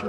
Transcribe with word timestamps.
Hallo 0.00 0.08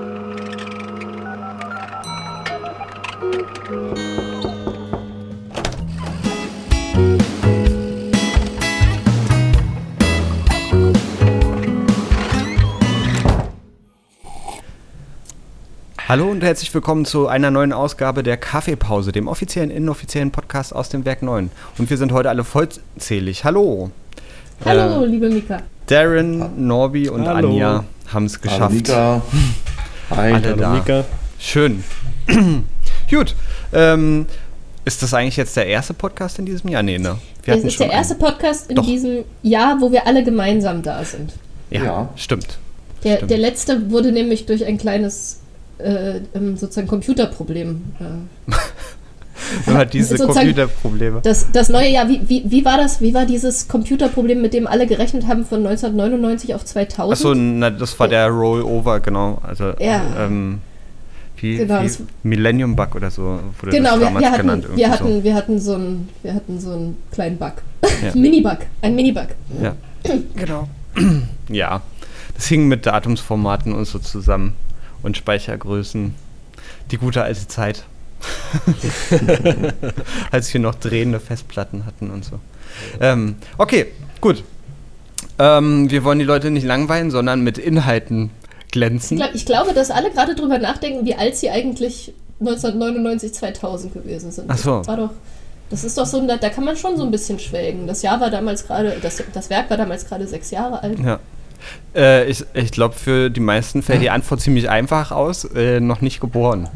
und 16.29 16.41
herzlich 16.41 16.73
willkommen 16.73 17.03
zu 17.03 17.27
einer 17.27 17.51
neuen 17.51 17.73
Ausgabe 17.73 18.23
der 18.23 18.37
Kaffeepause, 18.37 19.11
dem 19.11 19.27
offiziellen, 19.27 19.71
inoffiziellen 19.71 20.31
Podcast 20.31 20.73
aus 20.73 20.87
dem 20.87 21.03
Werk 21.03 21.21
9. 21.21 21.51
Und 21.77 21.89
wir 21.89 21.97
sind 21.97 22.13
heute 22.13 22.29
alle 22.29 22.45
vollzählig. 22.45 23.43
Hallo. 23.43 23.91
Hallo, 24.63 25.03
äh, 25.03 25.07
liebe 25.07 25.29
Mika. 25.29 25.61
Darren, 25.87 26.65
Norbi 26.65 27.09
und 27.09 27.27
Hallo. 27.27 27.49
Anja 27.49 27.83
haben 28.13 28.27
es 28.27 28.39
geschafft. 28.39 28.61
Hallo, 28.61 28.73
Mika. 28.73 29.21
Hi, 30.11 30.33
alle 30.33 30.43
Hallo, 30.43 30.55
da. 30.57 30.73
Mika. 30.73 31.05
Schön. 31.39 31.83
Gut. 33.09 33.33
Ähm, 33.71 34.25
ist 34.83 35.01
das 35.01 35.13
eigentlich 35.13 35.37
jetzt 35.37 35.55
der 35.55 35.67
erste 35.67 35.93
Podcast 35.93 36.37
in 36.37 36.45
diesem 36.45 36.69
Jahr? 36.69 36.83
Nee, 36.83 36.97
ne? 36.97 37.17
Wir 37.43 37.55
das 37.55 37.63
ist 37.63 37.79
der 37.79 37.91
erste 37.91 38.15
einen. 38.15 38.19
Podcast 38.21 38.69
in 38.69 38.75
Doch. 38.75 38.85
diesem 38.85 39.23
Jahr, 39.41 39.79
wo 39.79 39.89
wir 39.91 40.05
alle 40.05 40.23
gemeinsam 40.23 40.81
da 40.81 41.03
sind. 41.05 41.31
Ja, 41.69 41.83
ja. 41.83 42.09
stimmt. 42.17 42.57
Der, 43.05 43.17
stimmt. 43.17 43.31
der 43.31 43.37
letzte 43.37 43.89
wurde 43.89 44.11
nämlich 44.11 44.45
durch 44.45 44.65
ein 44.65 44.77
kleines 44.77 45.39
äh, 45.77 46.19
sozusagen 46.55 46.87
Computerproblem. 46.87 47.81
Äh, 47.99 48.51
Man 49.65 49.77
hat 49.77 49.93
diese 49.93 50.17
Computerprobleme. 50.17 51.21
Das, 51.23 51.51
das 51.51 51.69
neue 51.69 51.89
Jahr, 51.89 52.07
wie, 52.07 52.21
wie, 52.27 52.43
wie 52.45 52.65
war 52.65 52.77
das? 52.77 53.01
Wie 53.01 53.13
war 53.13 53.25
dieses 53.25 53.67
Computerproblem, 53.67 54.41
mit 54.41 54.53
dem 54.53 54.67
alle 54.67 54.87
gerechnet 54.87 55.27
haben 55.27 55.45
von 55.45 55.59
1999 55.65 56.55
auf 56.55 56.65
2000? 56.65 57.11
Achso, 57.11 57.69
das 57.77 57.99
war 57.99 58.07
der 58.07 58.29
Rollover, 58.29 58.99
genau. 58.99 59.41
Also, 59.43 59.73
ja. 59.79 60.01
Ähm, 60.19 60.61
wie, 61.41 61.57
genau, 61.57 61.81
wie 61.81 61.89
Millennium 62.21 62.75
Bug 62.75 62.93
oder 62.95 63.09
so 63.09 63.39
wurde 63.59 63.75
genau, 63.75 63.97
das 63.97 63.99
damals 63.99 64.13
wir, 64.13 64.21
wir 64.21 64.31
hatten, 64.31 64.41
genannt. 64.41 64.67
Wir 64.75 64.89
hatten, 64.91 65.07
so. 65.07 65.23
wir, 65.23 65.33
hatten 65.33 65.59
so 65.59 65.73
einen, 65.73 66.09
wir 66.21 66.33
hatten 66.35 66.59
so 66.59 66.71
einen 66.71 66.97
kleinen 67.11 67.37
Bug. 67.37 67.53
Ja. 68.03 68.11
Mini-Bug, 68.15 68.59
ein 68.81 68.95
Mini-Bug. 68.95 69.27
Ja, 69.61 69.75
genau. 70.35 70.69
ja, 71.49 71.81
das 72.35 72.45
hing 72.45 72.67
mit 72.67 72.85
Datumsformaten 72.85 73.73
und 73.73 73.85
so 73.85 73.97
zusammen 73.97 74.53
und 75.01 75.17
Speichergrößen. 75.17 76.13
Die 76.91 76.97
gute 76.97 77.23
alte 77.23 77.47
Zeit. 77.47 77.85
Als 80.31 80.53
wir 80.53 80.61
noch 80.61 80.75
drehende 80.75 81.19
Festplatten 81.19 81.85
hatten 81.85 82.11
und 82.11 82.25
so. 82.25 82.39
Ähm, 82.99 83.35
okay, 83.57 83.87
gut. 84.19 84.43
Ähm, 85.39 85.89
wir 85.89 86.03
wollen 86.03 86.19
die 86.19 86.25
Leute 86.25 86.51
nicht 86.51 86.65
langweilen, 86.65 87.11
sondern 87.11 87.41
mit 87.41 87.57
Inhalten 87.57 88.31
glänzen. 88.71 89.17
Ich, 89.17 89.23
glaub, 89.23 89.35
ich 89.35 89.45
glaube, 89.45 89.73
dass 89.73 89.91
alle 89.91 90.11
gerade 90.11 90.35
drüber 90.35 90.57
nachdenken, 90.57 91.05
wie 91.05 91.15
alt 91.15 91.35
sie 91.35 91.49
eigentlich 91.49 92.13
1999, 92.39 93.33
2000 93.33 93.93
gewesen 93.93 94.31
sind. 94.31 94.45
Ach 94.49 94.57
so. 94.57 94.77
Das 94.79 94.87
war 94.87 94.97
doch. 94.97 95.09
Das 95.69 95.85
ist 95.85 95.97
doch 95.97 96.05
so, 96.05 96.25
da, 96.27 96.35
da 96.35 96.49
kann 96.49 96.65
man 96.65 96.75
schon 96.75 96.97
so 96.97 97.03
ein 97.03 97.11
bisschen 97.11 97.39
schwelgen. 97.39 97.87
Das 97.87 98.01
Jahr 98.01 98.19
war 98.19 98.29
damals 98.29 98.67
gerade, 98.67 98.97
das, 99.01 99.23
das 99.33 99.49
Werk 99.49 99.69
war 99.69 99.77
damals 99.77 100.05
gerade 100.05 100.27
sechs 100.27 100.51
Jahre 100.51 100.83
alt. 100.83 100.99
Ja. 100.99 101.19
Äh, 101.95 102.29
ich 102.29 102.43
ich 102.53 102.71
glaube, 102.71 102.95
für 102.95 103.29
die 103.29 103.39
meisten 103.39 103.81
fällt 103.81 104.01
die 104.01 104.09
Antwort 104.09 104.41
ziemlich 104.41 104.69
einfach 104.69 105.11
aus. 105.11 105.45
Äh, 105.45 105.79
noch 105.79 106.01
nicht 106.01 106.19
geboren. 106.19 106.67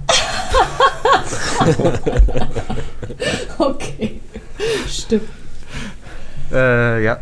okay. 3.57 4.21
Stimmt. 4.87 5.29
Äh, 6.51 7.03
ja. 7.03 7.19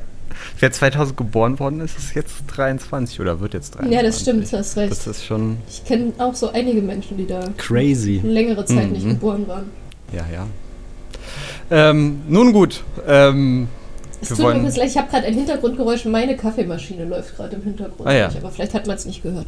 Wer 0.60 0.72
2000 0.72 1.18
geboren 1.18 1.60
worden 1.60 1.82
ist, 1.82 1.98
ist 1.98 2.16
jetzt 2.16 2.36
23 2.48 3.20
oder 3.20 3.40
wird 3.42 3.54
jetzt 3.54 3.76
23. 3.76 3.96
Ja, 3.98 4.04
das 4.04 4.22
stimmt, 4.22 4.52
du 4.52 4.58
hast 4.58 4.78
recht. 4.78 4.92
Das 4.92 5.08
ist 5.08 5.26
schon. 5.26 5.58
Ich 5.68 5.84
kenne 5.84 6.14
auch 6.20 6.36
so 6.36 6.52
einige 6.52 6.82
Menschen, 6.82 7.18
die 7.18 7.28
da 7.28 7.42
crazy 7.58 8.22
längere 8.24 8.64
Zeit 8.66 8.88
mhm. 8.88 8.94
nicht 8.94 9.08
geboren 9.08 9.48
waren. 9.48 9.70
Ja, 10.14 10.26
ja. 10.32 10.48
Ähm, 11.70 12.22
nun 12.28 12.54
gut. 12.54 12.84
Ähm, 13.06 13.68
es 14.22 14.30
tut 14.30 14.40
mir 14.40 14.54
leid, 14.54 14.88
ich 14.88 14.98
habe 14.98 15.10
gerade 15.10 15.28
ein 15.28 15.34
Hintergrundgeräusch. 15.34 16.06
Meine 16.06 16.38
Kaffeemaschine 16.38 17.04
läuft 17.06 17.36
gerade 17.36 17.56
im 17.58 17.64
Hintergrund. 17.64 18.08
Ah, 18.08 18.14
ja. 18.14 18.28
aber 18.28 18.52
vielleicht 18.52 18.74
hat 18.74 18.88
man 18.88 18.96
es 18.96 19.06
nicht 19.06 19.22
gehört. 19.22 19.48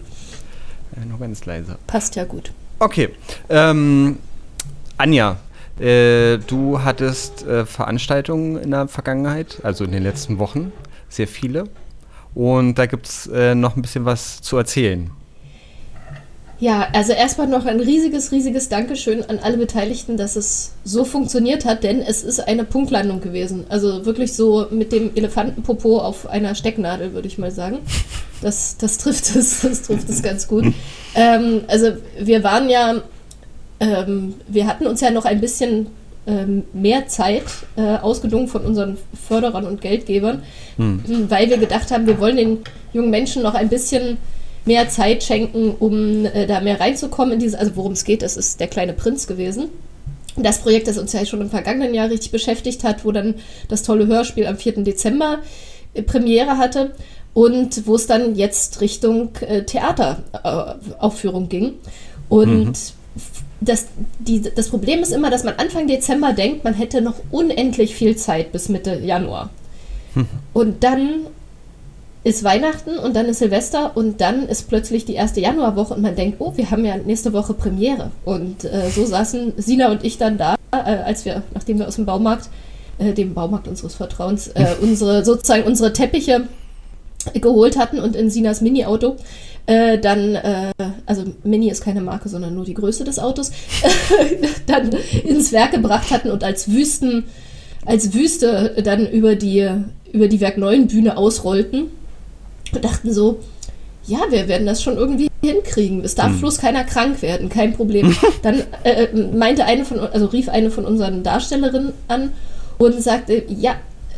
Äh, 0.95 1.05
nur 1.05 1.19
ganz 1.19 1.45
leise. 1.45 1.77
Passt 1.87 2.15
ja 2.15 2.25
gut. 2.25 2.51
Okay. 2.79 3.09
Ähm, 3.49 4.17
Anja, 4.97 5.37
äh, 5.79 6.37
du 6.37 6.81
hattest 6.83 7.45
äh, 7.45 7.65
Veranstaltungen 7.65 8.57
in 8.57 8.71
der 8.71 8.87
Vergangenheit, 8.87 9.59
also 9.63 9.83
in 9.83 9.91
den 9.91 10.03
letzten 10.03 10.39
Wochen, 10.39 10.71
sehr 11.09 11.27
viele. 11.27 11.65
Und 12.33 12.75
da 12.75 12.85
gibt 12.85 13.07
es 13.07 13.27
äh, 13.27 13.55
noch 13.55 13.75
ein 13.75 13.81
bisschen 13.81 14.05
was 14.05 14.41
zu 14.41 14.57
erzählen. 14.57 15.11
Ja, 16.59 16.87
also 16.93 17.11
erstmal 17.11 17.47
noch 17.47 17.65
ein 17.65 17.81
riesiges, 17.81 18.31
riesiges 18.31 18.69
Dankeschön 18.69 19.23
an 19.29 19.39
alle 19.39 19.57
Beteiligten, 19.57 20.15
dass 20.15 20.37
es 20.37 20.71
so 20.85 21.03
funktioniert 21.03 21.65
hat, 21.65 21.83
denn 21.83 22.01
es 22.01 22.23
ist 22.23 22.39
eine 22.39 22.63
Punktlandung 22.63 23.19
gewesen. 23.19 23.65
Also 23.67 24.05
wirklich 24.05 24.33
so 24.33 24.67
mit 24.71 24.93
dem 24.93 25.11
Elefantenpopo 25.15 25.99
auf 25.99 26.27
einer 26.27 26.55
Stecknadel, 26.55 27.13
würde 27.13 27.27
ich 27.27 27.37
mal 27.37 27.51
sagen. 27.51 27.79
Das, 28.41 28.77
das 28.77 28.97
trifft 28.97 29.35
es, 29.35 29.61
das 29.63 29.81
trifft 29.81 30.09
es 30.09 30.21
ganz 30.23 30.47
gut. 30.47 30.65
Ähm, 31.17 31.61
also 31.69 31.93
wir 32.19 32.43
waren 32.43 32.69
ja, 32.69 33.01
ähm, 33.85 34.35
wir 34.47 34.67
hatten 34.67 34.87
uns 34.87 35.01
ja 35.01 35.11
noch 35.11 35.25
ein 35.25 35.41
bisschen 35.41 35.87
ähm, 36.27 36.63
mehr 36.73 37.07
Zeit 37.07 37.43
äh, 37.75 37.97
ausgedungen 37.97 38.47
von 38.47 38.65
unseren 38.65 38.97
Förderern 39.27 39.65
und 39.65 39.81
Geldgebern, 39.81 40.43
hm. 40.77 41.29
weil 41.29 41.49
wir 41.49 41.57
gedacht 41.57 41.91
haben, 41.91 42.07
wir 42.07 42.19
wollen 42.19 42.37
den 42.37 42.59
jungen 42.93 43.11
Menschen 43.11 43.43
noch 43.43 43.53
ein 43.53 43.69
bisschen 43.69 44.17
mehr 44.65 44.89
Zeit 44.89 45.23
schenken, 45.23 45.75
um 45.77 46.25
äh, 46.25 46.47
da 46.47 46.61
mehr 46.61 46.79
reinzukommen 46.79 47.33
in 47.33 47.39
dieses, 47.39 47.55
also 47.55 47.75
worum 47.75 47.91
es 47.91 48.03
geht, 48.03 48.23
das 48.23 48.37
ist 48.37 48.59
der 48.59 48.67
kleine 48.67 48.93
Prinz 48.93 49.27
gewesen. 49.27 49.69
Das 50.37 50.59
Projekt, 50.59 50.87
das 50.87 50.97
uns 50.97 51.13
ja 51.13 51.25
schon 51.25 51.41
im 51.41 51.49
vergangenen 51.49 51.93
Jahr 51.93 52.09
richtig 52.09 52.31
beschäftigt 52.31 52.83
hat, 52.83 53.05
wo 53.05 53.11
dann 53.11 53.35
das 53.69 53.83
tolle 53.83 54.07
Hörspiel 54.07 54.47
am 54.47 54.57
4. 54.57 54.83
Dezember 54.83 55.39
äh, 55.93 56.01
Premiere 56.01 56.57
hatte 56.57 56.91
und 57.33 57.85
wo 57.85 57.95
es 57.95 58.07
dann 58.07 58.35
jetzt 58.35 58.81
Richtung 58.81 59.29
äh, 59.41 59.63
Theateraufführung 59.63 61.49
ging. 61.49 61.73
Und 62.27 62.65
mhm. 62.65 62.73
Das, 63.61 63.87
die, 64.19 64.41
das 64.41 64.69
Problem 64.69 65.01
ist 65.01 65.11
immer, 65.11 65.29
dass 65.29 65.43
man 65.43 65.55
Anfang 65.55 65.87
Dezember 65.87 66.33
denkt, 66.33 66.63
man 66.63 66.73
hätte 66.73 67.01
noch 67.01 67.15
unendlich 67.31 67.95
viel 67.95 68.15
Zeit 68.15 68.51
bis 68.51 68.69
Mitte 68.69 68.99
Januar. 68.99 69.49
Mhm. 70.13 70.27
Und 70.53 70.83
dann 70.83 71.27
ist 72.23 72.43
Weihnachten 72.43 72.97
und 72.97 73.15
dann 73.15 73.27
ist 73.27 73.39
Silvester 73.39 73.95
und 73.95 74.19
dann 74.19 74.47
ist 74.47 74.67
plötzlich 74.67 75.05
die 75.05 75.13
erste 75.13 75.41
Januarwoche 75.41 75.93
und 75.93 76.01
man 76.01 76.15
denkt, 76.15 76.37
oh, 76.39 76.53
wir 76.55 76.71
haben 76.71 76.83
ja 76.83 76.97
nächste 76.97 77.33
Woche 77.33 77.53
Premiere. 77.53 78.09
Und 78.25 78.63
äh, 78.65 78.89
so 78.89 79.05
saßen 79.05 79.53
Sina 79.57 79.91
und 79.91 80.03
ich 80.03 80.17
dann 80.17 80.37
da, 80.37 80.55
äh, 80.71 80.77
als 80.77 81.23
wir, 81.23 81.43
nachdem 81.53 81.77
wir 81.77 81.87
aus 81.87 81.97
dem 81.97 82.05
Baumarkt, 82.05 82.49
äh, 82.97 83.13
dem 83.13 83.35
Baumarkt 83.35 83.67
unseres 83.67 83.93
Vertrauens, 83.93 84.47
äh, 84.49 84.65
unsere, 84.81 85.23
sozusagen 85.23 85.63
unsere 85.65 85.93
Teppiche 85.93 86.47
geholt 87.33 87.77
hatten 87.77 87.99
und 87.99 88.15
in 88.15 88.29
Sinas 88.29 88.61
Mini-Auto 88.61 89.17
äh, 89.67 89.97
dann, 89.97 90.35
äh, 90.35 90.71
also 91.05 91.23
Mini 91.43 91.69
ist 91.69 91.83
keine 91.83 92.01
Marke, 92.01 92.29
sondern 92.29 92.53
nur 92.53 92.65
die 92.65 92.75
Größe 92.75 93.03
des 93.03 93.17
Autos, 93.19 93.51
dann 94.67 94.91
ins 95.23 95.51
Werk 95.51 95.71
gebracht 95.71 96.11
hatten 96.11 96.29
und 96.29 96.43
als 96.43 96.71
Wüsten, 96.71 97.23
als 97.85 98.13
Wüste 98.13 98.75
dann 98.83 99.07
über 99.09 99.35
die, 99.35 99.67
über 100.11 100.27
die 100.27 100.39
Werk 100.39 100.57
9 100.57 100.87
Bühne 100.87 101.17
ausrollten 101.17 101.85
und 102.73 102.85
dachten 102.85 103.11
so, 103.11 103.39
ja, 104.07 104.19
wir 104.29 104.47
werden 104.47 104.67
das 104.67 104.83
schon 104.83 104.97
irgendwie 104.97 105.29
hinkriegen. 105.43 106.03
Es 106.03 106.13
darf 106.13 106.33
hm. 106.33 106.39
bloß 106.41 106.59
keiner 106.59 106.83
krank 106.83 107.23
werden, 107.23 107.49
kein 107.49 107.73
Problem. 107.73 108.15
Dann 108.43 108.61
äh, 108.83 109.07
meinte 109.33 109.65
eine 109.65 109.83
von, 109.83 109.99
also 109.99 110.27
rief 110.27 110.47
eine 110.47 110.69
von 110.69 110.85
unseren 110.85 111.23
Darstellerinnen 111.23 111.93
an 112.07 112.33
und 112.77 113.01
sagte, 113.01 113.43
ja, 113.47 113.77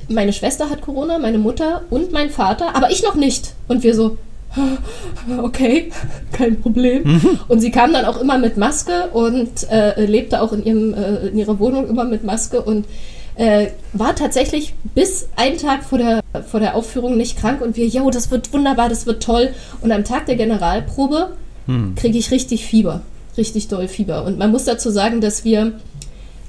meine 0.09 0.33
Schwester 0.33 0.69
hat 0.69 0.81
Corona, 0.81 1.19
meine 1.19 1.37
Mutter 1.37 1.83
und 1.89 2.11
mein 2.11 2.29
Vater, 2.29 2.75
aber 2.75 2.91
ich 2.91 3.03
noch 3.03 3.15
nicht. 3.15 3.53
Und 3.67 3.83
wir 3.83 3.93
so, 3.93 4.17
okay, 5.37 5.91
kein 6.31 6.59
Problem. 6.61 7.03
Mhm. 7.03 7.39
Und 7.47 7.59
sie 7.59 7.71
kam 7.71 7.93
dann 7.93 8.05
auch 8.05 8.19
immer 8.19 8.37
mit 8.37 8.57
Maske 8.57 9.09
und 9.13 9.69
äh, 9.69 10.05
lebte 10.05 10.41
auch 10.41 10.53
in, 10.53 10.65
ihrem, 10.65 10.93
äh, 10.93 11.27
in 11.27 11.37
ihrer 11.37 11.59
Wohnung 11.59 11.87
immer 11.87 12.05
mit 12.05 12.23
Maske 12.23 12.61
und 12.61 12.85
äh, 13.35 13.67
war 13.93 14.15
tatsächlich 14.15 14.73
bis 14.95 15.29
einen 15.35 15.57
Tag 15.57 15.83
vor 15.83 15.99
der, 15.99 16.21
vor 16.49 16.59
der 16.59 16.75
Aufführung 16.75 17.17
nicht 17.17 17.37
krank 17.37 17.61
und 17.61 17.77
wir, 17.77 17.85
yo, 17.87 18.09
das 18.09 18.31
wird 18.31 18.51
wunderbar, 18.51 18.89
das 18.89 19.05
wird 19.05 19.21
toll. 19.21 19.49
Und 19.81 19.91
am 19.91 20.03
Tag 20.03 20.25
der 20.25 20.35
Generalprobe 20.35 21.33
hm. 21.67 21.95
kriege 21.95 22.17
ich 22.17 22.31
richtig 22.31 22.65
Fieber, 22.65 23.01
richtig 23.37 23.67
doll 23.67 23.87
Fieber. 23.87 24.25
Und 24.25 24.39
man 24.39 24.51
muss 24.51 24.65
dazu 24.65 24.89
sagen, 24.89 25.21
dass 25.21 25.45
wir 25.45 25.73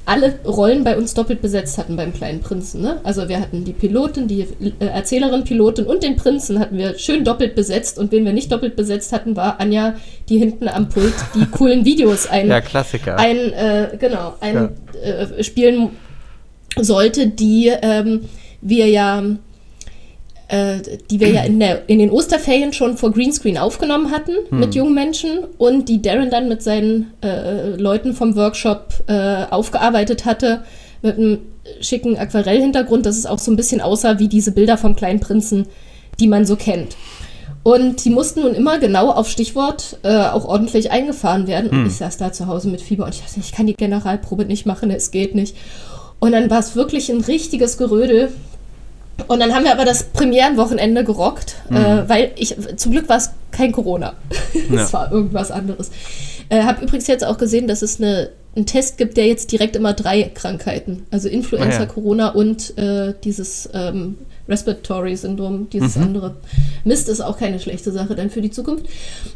alle 0.08 0.38
Rollen 0.46 0.84
bei 0.84 0.96
uns 0.96 1.12
doppelt 1.12 1.42
besetzt 1.42 1.76
hatten 1.76 1.96
beim 1.96 2.14
kleinen 2.14 2.40
Prinzen. 2.40 2.80
Ne? 2.80 2.98
Also 3.04 3.28
wir 3.28 3.40
hatten 3.40 3.64
die 3.64 3.74
Pilotin, 3.74 4.26
die 4.26 4.40
äh, 4.40 4.86
Erzählerin, 4.86 5.44
Pilotin 5.44 5.84
und 5.84 6.02
den 6.02 6.16
Prinzen 6.16 6.58
hatten 6.58 6.78
wir 6.78 6.98
schön 6.98 7.24
doppelt 7.24 7.54
besetzt. 7.54 7.98
Und 7.98 8.10
wen 8.10 8.24
wir 8.24 8.32
nicht 8.32 8.50
doppelt 8.50 8.74
besetzt 8.74 9.12
hatten, 9.12 9.36
war 9.36 9.60
Anja, 9.60 9.96
die 10.30 10.38
hinten 10.38 10.66
am 10.66 10.88
Pult 10.88 11.12
die 11.34 11.44
coolen 11.50 11.84
Videos 11.84 12.26
ein, 12.26 12.48
ja, 12.48 12.62
Klassiker. 12.62 13.18
ein 13.18 13.52
äh, 13.52 13.98
genau, 13.98 14.34
ein 14.40 14.70
ja. 14.94 15.10
äh, 15.10 15.44
spielen 15.44 15.90
sollte, 16.76 17.26
die 17.26 17.70
ähm, 17.82 18.22
wir 18.62 18.86
ja 18.88 19.22
äh, 20.48 20.78
die 21.10 21.20
wir 21.20 21.28
ja 21.28 21.42
in, 21.42 21.60
der, 21.60 21.88
in 21.88 21.98
den 21.98 22.10
Osterferien 22.10 22.72
schon 22.72 22.96
vor 22.96 23.12
Greenscreen 23.12 23.58
aufgenommen 23.58 24.10
hatten 24.10 24.32
hm. 24.48 24.58
mit 24.58 24.74
jungen 24.74 24.94
Menschen 24.94 25.44
und 25.58 25.88
die 25.88 26.00
Darren 26.02 26.30
dann 26.30 26.48
mit 26.48 26.62
seinen 26.62 27.12
äh, 27.22 27.76
Leuten 27.76 28.14
vom 28.14 28.34
Workshop 28.34 28.94
äh, 29.06 29.44
aufgearbeitet 29.50 30.24
hatte 30.24 30.62
mit 31.02 31.18
einem 31.18 31.38
schicken 31.80 32.16
Aquarellhintergrund, 32.16 33.06
dass 33.06 33.18
es 33.18 33.26
auch 33.26 33.38
so 33.38 33.50
ein 33.50 33.56
bisschen 33.56 33.80
aussah 33.80 34.18
wie 34.18 34.28
diese 34.28 34.52
Bilder 34.52 34.78
vom 34.78 34.96
kleinen 34.96 35.20
Prinzen, 35.20 35.66
die 36.18 36.26
man 36.26 36.46
so 36.46 36.56
kennt. 36.56 36.96
Und 37.62 38.04
die 38.04 38.10
mussten 38.10 38.40
nun 38.40 38.54
immer 38.54 38.78
genau 38.78 39.10
auf 39.10 39.28
Stichwort 39.28 39.98
äh, 40.02 40.16
auch 40.16 40.46
ordentlich 40.46 40.90
eingefahren 40.90 41.46
werden. 41.46 41.68
Und 41.70 41.80
hm. 41.80 41.86
ich 41.86 41.96
saß 41.96 42.16
da 42.16 42.32
zu 42.32 42.46
Hause 42.46 42.68
mit 42.68 42.80
Fieber 42.80 43.04
und 43.04 43.14
ich 43.14 43.20
dachte, 43.20 43.40
ich 43.40 43.52
kann 43.52 43.66
die 43.66 43.74
Generalprobe 43.74 44.46
nicht 44.46 44.64
machen, 44.64 44.90
es 44.90 45.10
geht 45.10 45.34
nicht. 45.34 45.54
Und 46.20 46.32
dann 46.32 46.50
war 46.50 46.60
es 46.60 46.74
wirklich 46.74 47.10
ein 47.10 47.20
richtiges 47.20 47.76
Gerödel. 47.76 48.30
Und 49.26 49.40
dann 49.40 49.54
haben 49.54 49.64
wir 49.64 49.72
aber 49.72 49.84
das 49.84 50.04
Premierenwochenende 50.04 51.04
gerockt, 51.04 51.56
mhm. 51.68 51.76
äh, 51.76 52.08
weil 52.08 52.30
ich, 52.36 52.56
zum 52.76 52.92
Glück 52.92 53.08
war 53.08 53.16
es 53.16 53.30
kein 53.50 53.72
Corona. 53.72 54.14
es 54.54 54.70
ja. 54.70 54.92
war 54.92 55.12
irgendwas 55.12 55.50
anderes. 55.50 55.90
Äh, 56.48 56.62
habe 56.62 56.84
übrigens 56.84 57.06
jetzt 57.08 57.24
auch 57.24 57.36
gesehen, 57.36 57.66
dass 57.66 57.82
es 57.82 58.00
eine, 58.00 58.30
einen 58.56 58.66
Test 58.66 58.96
gibt, 58.96 59.16
der 59.16 59.26
jetzt 59.26 59.52
direkt 59.52 59.76
immer 59.76 59.92
drei 59.92 60.22
Krankheiten, 60.34 61.06
also 61.10 61.28
Influenza, 61.28 61.78
ah, 61.78 61.80
ja. 61.80 61.86
Corona 61.86 62.28
und 62.30 62.78
äh, 62.78 63.14
dieses 63.22 63.68
ähm, 63.74 64.16
Respiratory-Syndrom, 64.48 65.68
dieses 65.70 65.96
mhm. 65.96 66.04
andere. 66.04 66.36
Mist 66.84 67.08
ist 67.08 67.20
auch 67.20 67.38
keine 67.38 67.60
schlechte 67.60 67.92
Sache 67.92 68.14
dann 68.14 68.30
für 68.30 68.40
die 68.40 68.50
Zukunft. 68.50 68.86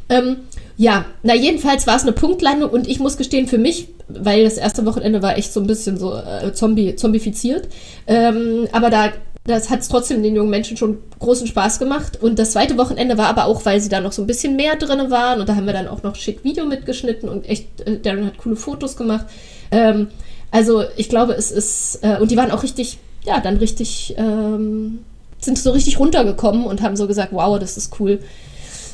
Ähm, 0.08 0.36
ja, 0.78 1.04
na 1.22 1.34
jedenfalls 1.34 1.86
war 1.86 1.96
es 1.96 2.02
eine 2.02 2.12
Punktlandung 2.12 2.70
und 2.70 2.88
ich 2.88 2.98
muss 2.98 3.18
gestehen, 3.18 3.46
für 3.46 3.58
mich, 3.58 3.88
weil 4.08 4.44
das 4.44 4.56
erste 4.56 4.86
Wochenende 4.86 5.22
war 5.22 5.36
echt 5.36 5.52
so 5.52 5.60
ein 5.60 5.66
bisschen 5.66 5.98
so 5.98 6.14
äh, 6.14 6.52
Zombie, 6.54 6.96
zombifiziert, 6.96 7.68
ähm, 8.06 8.68
aber 8.72 8.88
da 8.88 9.12
das 9.44 9.70
hat 9.70 9.80
es 9.80 9.88
trotzdem 9.88 10.22
den 10.22 10.36
jungen 10.36 10.50
Menschen 10.50 10.76
schon 10.76 10.98
großen 11.18 11.48
Spaß 11.48 11.80
gemacht. 11.80 12.22
Und 12.22 12.38
das 12.38 12.52
zweite 12.52 12.78
Wochenende 12.78 13.18
war 13.18 13.26
aber 13.26 13.46
auch, 13.46 13.64
weil 13.64 13.80
sie 13.80 13.88
da 13.88 14.00
noch 14.00 14.12
so 14.12 14.22
ein 14.22 14.26
bisschen 14.26 14.54
mehr 14.54 14.76
drin 14.76 15.10
waren. 15.10 15.40
Und 15.40 15.48
da 15.48 15.56
haben 15.56 15.66
wir 15.66 15.72
dann 15.72 15.88
auch 15.88 16.02
noch 16.04 16.14
schick 16.14 16.44
Video 16.44 16.64
mitgeschnitten 16.64 17.28
und 17.28 17.48
echt, 17.48 17.80
äh, 17.80 17.98
Darren 17.98 18.26
hat 18.26 18.38
coole 18.38 18.54
Fotos 18.54 18.96
gemacht. 18.96 19.26
Ähm, 19.72 20.08
also 20.52 20.84
ich 20.96 21.08
glaube, 21.08 21.32
es 21.32 21.50
ist, 21.50 22.00
äh, 22.02 22.18
und 22.20 22.30
die 22.30 22.36
waren 22.36 22.52
auch 22.52 22.62
richtig, 22.62 22.98
ja, 23.24 23.40
dann 23.40 23.56
richtig, 23.56 24.14
ähm, 24.16 25.00
sind 25.40 25.58
so 25.58 25.72
richtig 25.72 25.98
runtergekommen 25.98 26.64
und 26.64 26.82
haben 26.82 26.94
so 26.96 27.08
gesagt, 27.08 27.32
wow, 27.32 27.58
das 27.58 27.76
ist 27.76 27.98
cool, 27.98 28.20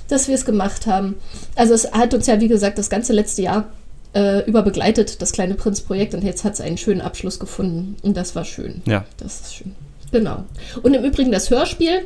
dass 0.09 0.29
wir 0.29 0.35
es 0.35 0.47
gemacht 0.47 0.87
haben. 0.87 1.17
Also 1.57 1.75
es 1.75 1.93
hat 1.93 2.15
uns 2.15 2.27
ja, 2.27 2.41
wie 2.41 2.49
gesagt, 2.49 2.79
das 2.79 2.89
ganze 2.89 3.13
letzte 3.13 3.43
Jahr 3.43 3.67
äh, 4.15 4.47
über 4.47 4.63
begleitet, 4.63 5.21
das 5.21 5.33
kleine 5.33 5.55
Prinz-Projekt. 5.55 6.15
Und 6.15 6.25
jetzt 6.25 6.45
hat 6.45 6.55
es 6.55 6.63
einen 6.63 6.79
schönen 6.79 7.03
Abschluss 7.03 7.39
gefunden. 7.39 7.97
Und 8.03 8.17
das 8.17 8.35
war 8.35 8.47
schön. 8.47 8.81
Ja. 8.87 9.05
Das 9.19 9.41
ist 9.41 9.55
schön. 9.55 9.75
Genau. 10.11 10.45
Und 10.83 10.95
im 10.95 11.05
Übrigen 11.05 11.33
das 11.33 11.51
Hörspiel, 11.51 12.03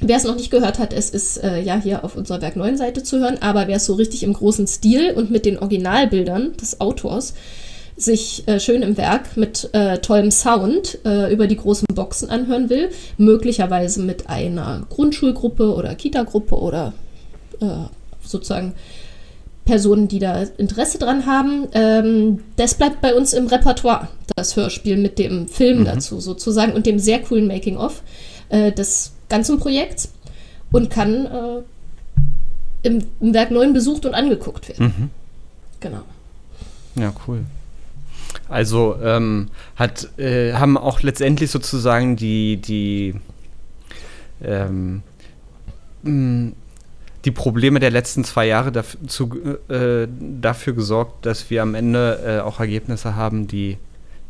wer 0.00 0.16
es 0.16 0.24
noch 0.24 0.36
nicht 0.36 0.50
gehört 0.50 0.78
hat, 0.78 0.92
es 0.92 1.10
ist 1.10 1.42
äh, 1.42 1.60
ja 1.60 1.80
hier 1.80 2.04
auf 2.04 2.16
unserer 2.16 2.42
Werk 2.42 2.56
9 2.56 2.76
Seite 2.76 3.02
zu 3.02 3.18
hören, 3.18 3.38
aber 3.40 3.68
wer 3.68 3.76
es 3.76 3.86
so 3.86 3.94
richtig 3.94 4.22
im 4.22 4.32
großen 4.32 4.66
Stil 4.66 5.12
und 5.12 5.30
mit 5.30 5.46
den 5.46 5.58
Originalbildern 5.58 6.56
des 6.56 6.80
Autors 6.80 7.34
sich 7.96 8.46
äh, 8.48 8.58
schön 8.58 8.82
im 8.82 8.96
Werk 8.96 9.36
mit 9.36 9.68
äh, 9.72 9.98
tollem 9.98 10.30
Sound 10.30 10.98
äh, 11.04 11.32
über 11.32 11.46
die 11.46 11.56
großen 11.56 11.86
Boxen 11.94 12.30
anhören 12.30 12.70
will, 12.70 12.90
möglicherweise 13.18 14.02
mit 14.02 14.28
einer 14.28 14.86
Grundschulgruppe 14.88 15.74
oder 15.74 15.94
Kita-Gruppe 15.94 16.56
oder 16.56 16.94
äh, 17.60 17.66
sozusagen 18.24 18.74
Personen, 19.64 20.08
die 20.08 20.18
da 20.18 20.42
Interesse 20.42 20.98
dran 20.98 21.26
haben. 21.26 21.68
Ähm, 21.72 22.40
das 22.56 22.74
bleibt 22.74 23.00
bei 23.00 23.14
uns 23.14 23.32
im 23.32 23.46
Repertoire, 23.46 24.08
das 24.34 24.56
Hörspiel 24.56 24.96
mit 24.96 25.18
dem 25.18 25.48
Film 25.48 25.80
mhm. 25.80 25.84
dazu 25.84 26.20
sozusagen 26.20 26.72
und 26.72 26.86
dem 26.86 26.98
sehr 26.98 27.20
coolen 27.20 27.46
Making-of 27.46 28.02
äh, 28.48 28.72
des 28.72 29.12
ganzen 29.28 29.58
Projekts 29.58 30.12
und 30.72 30.90
kann 30.90 31.26
äh, 31.26 31.62
im, 32.82 33.04
im, 33.20 33.34
Werk 33.34 33.50
9 33.50 33.72
besucht 33.72 34.04
und 34.04 34.14
angeguckt 34.14 34.68
werden. 34.68 34.86
Mhm. 34.86 35.10
Genau. 35.80 36.02
Ja, 36.96 37.12
cool. 37.26 37.44
Also 38.48 38.96
ähm, 39.02 39.48
hat, 39.76 40.18
äh, 40.18 40.54
haben 40.54 40.76
auch 40.76 41.02
letztendlich 41.02 41.50
sozusagen 41.50 42.16
die, 42.16 42.56
die 42.56 43.14
ähm, 44.42 45.02
die 47.24 47.30
Probleme 47.30 47.80
der 47.80 47.90
letzten 47.90 48.24
zwei 48.24 48.46
Jahre 48.46 48.72
dazu, 48.72 49.30
äh, 49.68 50.08
dafür 50.40 50.72
gesorgt, 50.74 51.24
dass 51.26 51.50
wir 51.50 51.62
am 51.62 51.74
Ende 51.74 52.20
äh, 52.24 52.40
auch 52.40 52.60
Ergebnisse 52.60 53.14
haben, 53.14 53.46
die 53.46 53.78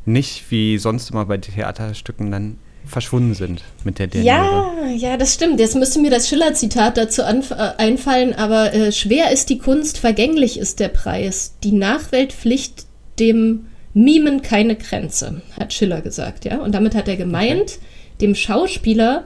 nicht 0.05 0.51
wie 0.51 0.79
sonst 0.79 1.11
immer 1.11 1.25
bei 1.27 1.39
Theaterstücken 1.39 2.31
dann 2.31 2.59
verschwunden 2.85 3.35
sind 3.35 3.63
mit 3.85 3.99
der 3.99 4.09
Derniere. 4.09 4.45
Ja, 4.91 5.11
ja, 5.11 5.17
das 5.17 5.35
stimmt. 5.35 5.61
Jetzt 5.61 5.77
müsste 5.77 6.01
mir 6.01 6.11
das 6.11 6.29
Schiller-Zitat 6.29 6.97
dazu 6.97 7.23
äh, 7.23 7.55
einfallen, 7.79 8.35
aber 8.35 8.75
äh, 8.75 8.93
schwer 8.93 9.31
ist 9.31 9.49
die 9.51 9.59
Kunst, 9.59 9.99
vergänglich 9.99 10.59
ist 10.59 10.81
der 10.81 10.89
Preis. 10.89 11.55
Die 11.63 11.73
Nachwelt 11.73 12.33
pflicht 12.33 12.87
dem 13.19 13.67
Mimen 13.95 14.43
keine 14.43 14.77
Grenze, 14.77 15.43
hat 15.59 15.73
Schiller 15.73 16.01
gesagt, 16.01 16.45
ja. 16.45 16.59
Und 16.59 16.75
damit 16.75 16.95
hat 16.95 17.09
er 17.09 17.17
gemeint, 17.17 17.63
okay. 17.63 17.79
dem 18.21 18.35
Schauspieler 18.35 19.25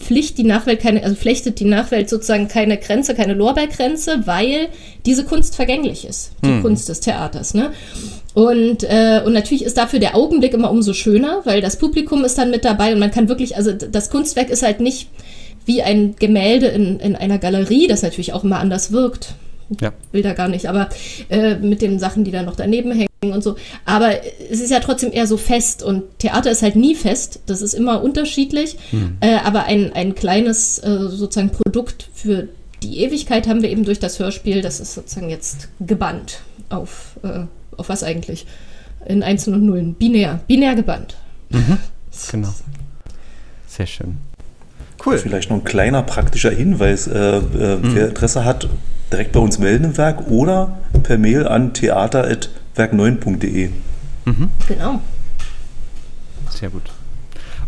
pflicht 0.00 0.38
die 0.38 0.44
Nachwelt 0.44 0.80
keine, 0.80 1.04
also 1.04 1.14
flechtet 1.14 1.60
die 1.60 1.64
Nachwelt 1.64 2.08
sozusagen 2.08 2.48
keine 2.48 2.78
Grenze, 2.78 3.14
keine 3.14 3.34
Lorbeergrenze, 3.34 4.22
weil 4.24 4.68
diese 5.06 5.24
Kunst 5.24 5.54
vergänglich 5.54 6.04
ist, 6.04 6.32
die 6.42 6.48
hm. 6.48 6.62
Kunst 6.62 6.88
des 6.88 7.00
Theaters. 7.00 7.54
Ne? 7.54 7.70
Und, 8.34 8.82
äh, 8.84 9.22
und 9.24 9.32
natürlich 9.32 9.64
ist 9.64 9.76
dafür 9.76 9.98
der 9.98 10.16
Augenblick 10.16 10.54
immer 10.54 10.70
umso 10.70 10.94
schöner, 10.94 11.42
weil 11.44 11.60
das 11.60 11.76
Publikum 11.76 12.24
ist 12.24 12.38
dann 12.38 12.50
mit 12.50 12.64
dabei 12.64 12.92
und 12.92 12.98
man 12.98 13.10
kann 13.10 13.28
wirklich, 13.28 13.56
also 13.56 13.72
das 13.72 14.10
Kunstwerk 14.10 14.50
ist 14.50 14.62
halt 14.62 14.80
nicht 14.80 15.08
wie 15.66 15.82
ein 15.82 16.16
Gemälde 16.18 16.66
in, 16.68 16.98
in 16.98 17.14
einer 17.14 17.38
Galerie, 17.38 17.86
das 17.86 18.02
natürlich 18.02 18.32
auch 18.32 18.42
immer 18.42 18.58
anders 18.58 18.92
wirkt. 18.92 19.34
Ja. 19.80 19.92
Will 20.10 20.22
da 20.22 20.32
gar 20.32 20.48
nicht, 20.48 20.68
aber 20.68 20.88
äh, 21.28 21.54
mit 21.56 21.82
den 21.82 21.98
Sachen, 21.98 22.24
die 22.24 22.32
da 22.32 22.42
noch 22.42 22.56
daneben 22.56 22.90
hängen 22.90 23.09
und 23.22 23.44
so. 23.44 23.56
Aber 23.84 24.12
es 24.50 24.60
ist 24.60 24.70
ja 24.70 24.80
trotzdem 24.80 25.12
eher 25.12 25.26
so 25.26 25.36
fest 25.36 25.82
und 25.82 26.18
Theater 26.18 26.50
ist 26.50 26.62
halt 26.62 26.76
nie 26.76 26.94
fest. 26.94 27.40
Das 27.46 27.60
ist 27.60 27.74
immer 27.74 28.02
unterschiedlich. 28.02 28.78
Hm. 28.90 29.18
Äh, 29.20 29.36
aber 29.44 29.64
ein, 29.64 29.92
ein 29.92 30.14
kleines 30.14 30.78
äh, 30.78 31.08
sozusagen 31.08 31.50
Produkt 31.50 32.08
für 32.14 32.48
die 32.82 33.00
Ewigkeit 33.00 33.46
haben 33.46 33.60
wir 33.60 33.68
eben 33.68 33.84
durch 33.84 33.98
das 33.98 34.18
Hörspiel. 34.18 34.62
Das 34.62 34.80
ist 34.80 34.94
sozusagen 34.94 35.28
jetzt 35.28 35.68
gebannt 35.80 36.40
auf, 36.70 37.18
äh, 37.22 37.40
auf 37.76 37.90
was 37.90 38.02
eigentlich? 38.02 38.46
In 39.06 39.22
Einsen 39.22 39.52
und 39.52 39.66
Nullen. 39.66 39.94
Binär. 39.94 40.40
Binär 40.46 40.74
gebannt. 40.74 41.16
Mhm. 41.50 41.76
Genau. 42.30 42.54
Sehr 43.66 43.86
schön. 43.86 44.16
Cool. 45.04 45.18
Vielleicht 45.18 45.50
noch 45.50 45.58
ein 45.58 45.64
kleiner 45.64 46.02
praktischer 46.02 46.50
Hinweis. 46.50 47.06
Äh, 47.06 47.18
äh, 47.18 47.40
mhm. 47.76 47.94
Wer 47.94 48.08
Interesse 48.08 48.46
hat, 48.46 48.68
direkt 49.12 49.32
bei 49.32 49.40
uns 49.40 49.58
melden 49.58 49.84
im 49.84 49.96
Werk 49.98 50.30
oder 50.30 50.78
per 51.02 51.18
Mail 51.18 51.46
an 51.46 51.74
theater@ 51.74 52.48
werk9.de. 52.80 53.70
Mhm. 54.24 54.50
Genau. 54.66 55.00
Sehr 56.48 56.70
gut. 56.70 56.90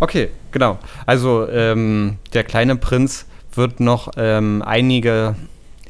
Okay, 0.01 0.31
genau. 0.51 0.79
Also 1.07 1.49
ähm, 1.49 2.19
der 2.33 2.45
kleine 2.45 2.77
Prinz 2.77 3.27
wird 3.55 3.81
noch 3.81 4.11
ähm, 4.17 4.63
einige 4.65 5.37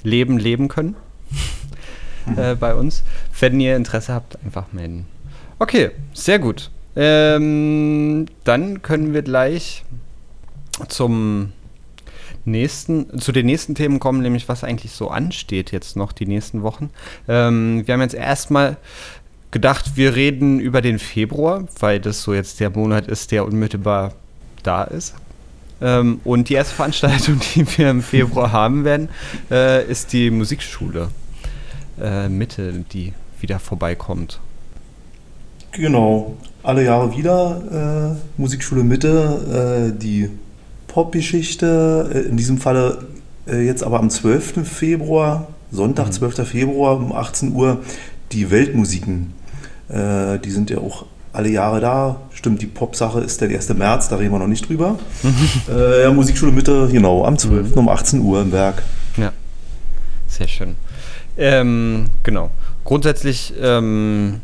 Leben 0.03 0.39
leben 0.39 0.69
können 0.69 0.97
mhm. 2.27 2.37
äh, 2.39 2.55
bei 2.55 2.75
uns. 2.75 3.05
Wenn 3.39 3.61
ihr 3.61 3.77
Interesse 3.77 4.13
habt, 4.13 4.39
einfach 4.45 4.73
melden. 4.73 5.07
Okay, 5.59 5.93
sehr 6.13 6.39
gut. 6.39 6.71
Ähm, 6.97 8.27
dann 8.45 8.83
können 8.83 9.15
wir 9.15 9.23
gleich 9.23 9.85
zum 10.89 11.53
nächsten, 12.45 13.21
zu 13.21 13.33
den 13.33 13.47
nächsten 13.47 13.75
Themen 13.75 14.01
kommen, 14.01 14.23
nämlich 14.23 14.49
was 14.49 14.65
eigentlich 14.65 14.93
so 14.93 15.09
ansteht 15.09 15.73
jetzt 15.73 15.97
noch 15.97 16.13
die 16.13 16.27
nächsten 16.27 16.63
Wochen. 16.63 16.91
Ähm, 17.29 17.87
wir 17.87 17.95
haben 17.95 18.01
jetzt 18.01 18.15
erstmal 18.15 18.77
gedacht, 19.51 19.97
wir 19.97 20.15
reden 20.15 20.59
über 20.59 20.81
den 20.81 20.99
Februar, 20.99 21.67
weil 21.79 22.01
das 22.01 22.23
so 22.23 22.35
jetzt 22.35 22.61
der 22.61 22.71
Monat 22.71 23.07
ist, 23.07 23.31
der 23.31 23.45
unmittelbar 23.45 24.15
da 24.63 24.85
ist. 24.85 25.15
Ähm, 25.81 26.21
und 26.25 26.49
die 26.49 26.55
erste 26.55 26.75
Veranstaltung, 26.75 27.41
die 27.55 27.67
wir 27.79 27.91
im 27.91 28.03
Februar 28.03 28.53
haben 28.53 28.85
werden, 28.85 29.09
äh, 29.51 29.85
ist 29.89 30.13
die 30.13 30.31
Musikschule 30.31 31.09
äh, 32.01 32.29
Mitte, 32.29 32.85
die 32.93 33.13
wieder 33.41 33.59
vorbeikommt. 33.59 34.41
Genau, 35.73 36.37
alle 36.63 36.85
Jahre 36.85 37.17
wieder 37.17 38.17
äh, 38.17 38.41
Musikschule 38.41 38.85
Mitte, 38.85 39.93
äh, 39.95 39.99
die 39.99 40.31
Popgeschichte, 40.93 42.11
äh, 42.15 42.19
in 42.29 42.37
diesem 42.37 42.59
Falle 42.59 42.99
äh, 43.47 43.65
jetzt 43.65 43.83
aber 43.83 43.99
am 43.99 44.11
12. 44.11 44.69
Februar, 44.69 45.49
Sonntag, 45.71 46.09
mhm. 46.09 46.13
12. 46.13 46.47
Februar 46.47 46.97
um 46.97 47.13
18 47.13 47.55
Uhr, 47.55 47.79
die 48.31 48.51
Weltmusiken. 48.51 49.33
Äh, 49.89 50.39
die 50.39 50.51
sind 50.51 50.69
ja 50.69 50.79
auch 50.79 51.07
alle 51.33 51.49
Jahre 51.49 51.81
da. 51.81 52.17
Stimmt, 52.35 52.61
die 52.61 52.67
Pop-Sache 52.67 53.21
ist 53.21 53.41
der 53.41 53.49
1. 53.49 53.71
März, 53.71 54.11
da 54.11 54.17
reden 54.17 54.33
wir 54.33 54.39
noch 54.39 54.47
nicht 54.47 54.69
drüber. 54.69 54.99
äh, 55.71 56.03
ja, 56.03 56.13
Musikschule 56.13 56.53
Mitte, 56.53 56.89
genau, 56.93 57.25
am 57.25 57.39
12. 57.39 57.71
Mhm. 57.71 57.79
um 57.79 57.89
18 57.89 58.21
Uhr 58.21 58.43
im 58.43 58.53
Werk. 58.53 58.83
Ja, 59.17 59.33
sehr 60.29 60.49
schön. 60.49 60.77
Ähm, 61.39 62.07
genau. 62.23 62.51
Grundsätzlich 62.85 63.55
ähm, 63.59 64.43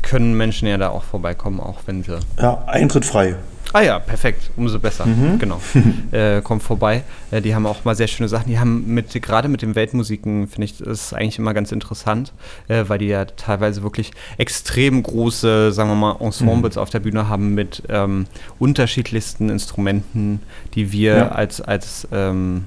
können 0.00 0.34
Menschen 0.34 0.66
ja 0.66 0.78
da 0.78 0.88
auch 0.88 1.02
vorbeikommen, 1.02 1.60
auch 1.60 1.80
wenn 1.84 2.06
wir. 2.06 2.20
Ja, 2.38 2.64
Eintritt 2.66 3.04
frei. 3.04 3.36
Ah 3.72 3.82
ja, 3.82 3.98
perfekt, 3.98 4.50
umso 4.56 4.80
besser. 4.80 5.06
Mhm. 5.06 5.38
Genau. 5.38 5.60
äh, 6.10 6.42
kommt 6.42 6.62
vorbei. 6.62 7.04
Äh, 7.30 7.40
die 7.40 7.54
haben 7.54 7.66
auch 7.66 7.84
mal 7.84 7.94
sehr 7.94 8.08
schöne 8.08 8.28
Sachen. 8.28 8.48
Die 8.48 8.58
haben 8.58 8.92
mit, 8.92 9.12
gerade 9.22 9.48
mit 9.48 9.62
den 9.62 9.74
Weltmusiken, 9.74 10.48
finde 10.48 10.64
ich, 10.64 10.80
ist 10.80 11.14
eigentlich 11.14 11.38
immer 11.38 11.54
ganz 11.54 11.70
interessant, 11.70 12.32
äh, 12.68 12.84
weil 12.88 12.98
die 12.98 13.06
ja 13.06 13.24
teilweise 13.24 13.82
wirklich 13.82 14.10
extrem 14.38 15.02
große, 15.02 15.72
sagen 15.72 15.88
wir 15.90 15.94
mal, 15.94 16.16
Ensembles 16.20 16.76
mhm. 16.76 16.82
auf 16.82 16.90
der 16.90 17.00
Bühne 17.00 17.28
haben 17.28 17.54
mit 17.54 17.84
ähm, 17.88 18.26
unterschiedlichsten 18.58 19.50
Instrumenten, 19.50 20.40
die 20.74 20.90
wir 20.90 21.16
ja. 21.16 21.28
als, 21.28 21.60
als 21.60 22.08
ähm, 22.12 22.64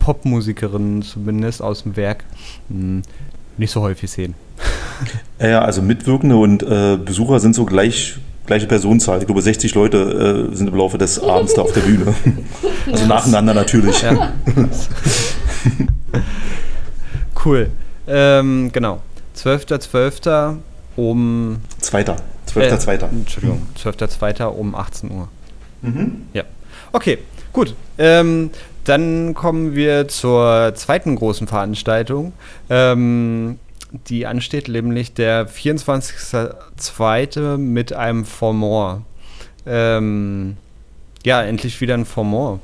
Popmusikerinnen 0.00 1.02
zumindest 1.02 1.62
aus 1.62 1.84
dem 1.84 1.96
Werk 1.96 2.24
mh, 2.68 2.78
hm, 2.78 3.02
nicht 3.58 3.70
so 3.70 3.80
häufig 3.80 4.10
sehen. 4.10 4.34
Ja, 5.38 5.60
also 5.60 5.82
Mitwirkende 5.82 6.36
und 6.36 6.62
äh, 6.62 6.96
Besucher 6.96 7.40
sind 7.40 7.54
so 7.54 7.64
gleich 7.66 8.18
gleiche 8.46 8.66
Personenzahl. 8.66 9.18
Ich 9.20 9.26
glaube, 9.26 9.42
60 9.42 9.74
Leute 9.74 10.48
äh, 10.52 10.56
sind 10.56 10.68
im 10.68 10.74
Laufe 10.74 10.98
des 10.98 11.22
Abends 11.22 11.54
da 11.54 11.62
auf 11.62 11.72
der 11.72 11.82
Bühne. 11.82 12.14
Also 12.88 13.02
ja. 13.02 13.08
nacheinander 13.08 13.52
natürlich. 13.52 14.00
Ja. 14.00 14.32
cool. 17.44 17.68
Ähm, 18.06 18.70
genau. 18.72 19.00
12.12. 19.36 20.22
.12. 20.22 20.56
um. 20.94 21.56
Zweiter. 21.80 22.14
12.2. 22.48 22.90
Äh, 22.92 23.04
Entschuldigung. 23.06 23.66
12.2. 23.76 24.44
um 24.44 24.76
18 24.76 25.10
Uhr. 25.10 25.28
Mhm. 25.82 26.22
Ja. 26.32 26.44
Okay, 26.92 27.18
gut. 27.52 27.74
Ähm, 27.98 28.50
dann 28.84 29.34
kommen 29.34 29.74
wir 29.74 30.06
zur 30.06 30.72
zweiten 30.76 31.16
großen 31.16 31.48
Veranstaltung. 31.48 32.32
Ähm, 32.70 33.58
die 33.92 34.26
ansteht, 34.26 34.66
nämlich 34.68 35.14
der 35.14 35.48
24.02. 35.48 37.56
mit 37.56 37.92
einem 37.92 38.24
For 38.24 39.02
Ähm, 39.66 40.56
ja, 41.24 41.42
endlich 41.42 41.80
wieder 41.80 41.94
ein 41.94 42.04
For 42.04 42.24
mhm. 42.24 42.60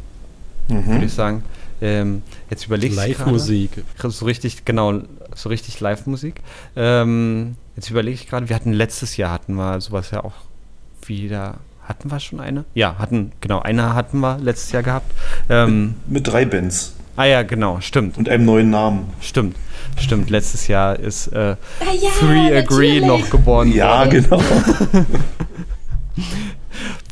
würde 0.69 1.07
ich 1.07 1.13
sagen. 1.13 1.43
Ähm, 1.81 2.23
jetzt 2.49 2.67
überlegst 2.67 2.97
du 2.97 3.03
Live-Musik. 3.03 3.83
So 3.99 4.25
richtig, 4.25 4.65
genau, 4.65 5.01
so 5.35 5.49
richtig 5.49 5.81
Live-Musik. 5.81 6.37
Ähm, 6.77 7.57
jetzt 7.77 7.91
überlege 7.91 8.15
ich 8.15 8.29
gerade, 8.29 8.49
wir 8.49 8.57
hatten 8.57 8.73
letztes 8.73 9.17
Jahr 9.17 9.33
hatten 9.33 9.55
wir 9.55 9.81
sowas 9.81 10.13
ja 10.13 10.23
auch 10.23 10.35
wieder. 11.05 11.57
Hatten 11.83 12.13
wir 12.13 12.21
schon 12.21 12.39
eine? 12.39 12.65
Ja, 12.75 12.99
hatten, 12.99 13.33
genau, 13.41 13.61
eine 13.61 13.97
hatten 13.97 14.21
wir 14.21 14.39
letztes 14.39 14.71
Jahr 14.71 14.85
gehabt. 14.85 15.11
Ähm, 15.49 15.97
mit, 16.07 16.13
mit 16.13 16.29
drei 16.29 16.45
Bands. 16.45 16.95
Ah 17.17 17.25
ja, 17.25 17.43
genau, 17.43 17.81
stimmt. 17.81 18.17
Und 18.17 18.29
einem 18.29 18.45
neuen 18.45 18.71
Namen. 18.71 19.11
Stimmt. 19.21 19.57
Stimmt, 19.99 20.31
letztes 20.31 20.69
Jahr 20.69 20.99
ist 20.99 21.29
äh, 21.29 21.39
ah, 21.39 21.57
ja, 22.01 22.11
Free 22.11 22.57
Agree 22.57 23.01
noch 23.01 23.29
geboren 23.29 23.73
ja, 23.73 23.99
worden. 23.99 24.13
Ja, 24.13 24.21
genau. 24.21 24.43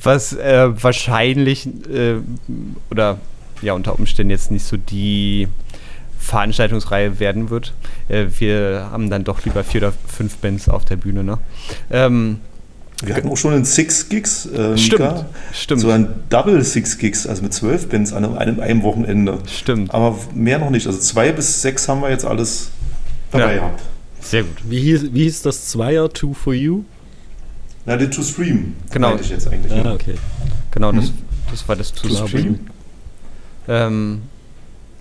Was 0.02 0.32
äh, 0.32 0.82
wahrscheinlich 0.82 1.66
äh, 1.66 2.16
oder 2.90 3.18
ja 3.60 3.74
unter 3.74 3.98
Umständen 3.98 4.30
jetzt 4.30 4.50
nicht 4.50 4.64
so 4.64 4.78
die 4.78 5.48
Veranstaltungsreihe 6.18 7.18
werden 7.20 7.50
wird. 7.50 7.74
Äh, 8.08 8.26
wir 8.38 8.88
haben 8.90 9.10
dann 9.10 9.24
doch 9.24 9.44
lieber 9.44 9.64
vier 9.64 9.82
oder 9.82 9.92
fünf 10.06 10.36
Bands 10.38 10.68
auf 10.68 10.84
der 10.84 10.96
Bühne. 10.96 11.24
Ne? 11.24 11.38
Ähm, 11.90 12.40
wir 13.02 13.14
hatten 13.14 13.28
auch 13.28 13.36
schon 13.36 13.54
einen 13.54 13.64
Six 13.64 14.08
Gigs, 14.08 14.46
äh, 14.46 14.76
stimmt, 14.76 15.24
stimmt. 15.52 15.80
So 15.80 15.90
ein 15.90 16.08
Double 16.28 16.62
Six 16.62 16.98
Gigs, 16.98 17.26
also 17.26 17.42
mit 17.42 17.54
zwölf 17.54 17.88
Bands 17.88 18.12
an 18.12 18.36
einem, 18.36 18.60
einem 18.60 18.82
Wochenende. 18.82 19.38
Stimmt. 19.46 19.94
Aber 19.94 20.18
mehr 20.34 20.58
noch 20.58 20.70
nicht. 20.70 20.86
Also 20.86 20.98
zwei 20.98 21.32
bis 21.32 21.62
sechs 21.62 21.88
haben 21.88 22.02
wir 22.02 22.10
jetzt 22.10 22.24
alles 22.24 22.70
dabei 23.30 23.54
ja. 23.54 23.60
gehabt. 23.60 23.82
Sehr 24.20 24.42
gut. 24.42 24.58
Wie 24.64 24.80
hieß, 24.80 25.12
wie 25.12 25.24
hieß 25.24 25.42
das 25.42 25.68
Zweier, 25.68 26.10
Two 26.10 26.34
for 26.34 26.52
You? 26.52 26.84
Na, 27.86 27.98
the 27.98 28.06
To 28.08 28.22
Stream. 28.22 28.76
Genau. 28.90 29.16
ich 29.16 29.30
jetzt 29.30 29.48
eigentlich. 29.48 29.72
Ah, 29.72 29.94
okay. 29.94 30.14
Genau, 30.70 30.92
das, 30.92 31.06
mhm. 31.06 31.18
das 31.50 31.68
war 31.68 31.76
das 31.76 31.92
To 31.92 32.08
Stream. 32.08 32.60
Ähm, 33.66 34.22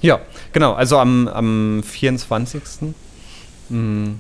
ja, 0.02 0.20
genau. 0.54 0.74
Also 0.74 0.98
am, 0.98 1.28
am 1.28 1.84
24. 1.84 2.62
Mh, 3.70 3.78
mm, 3.78 4.20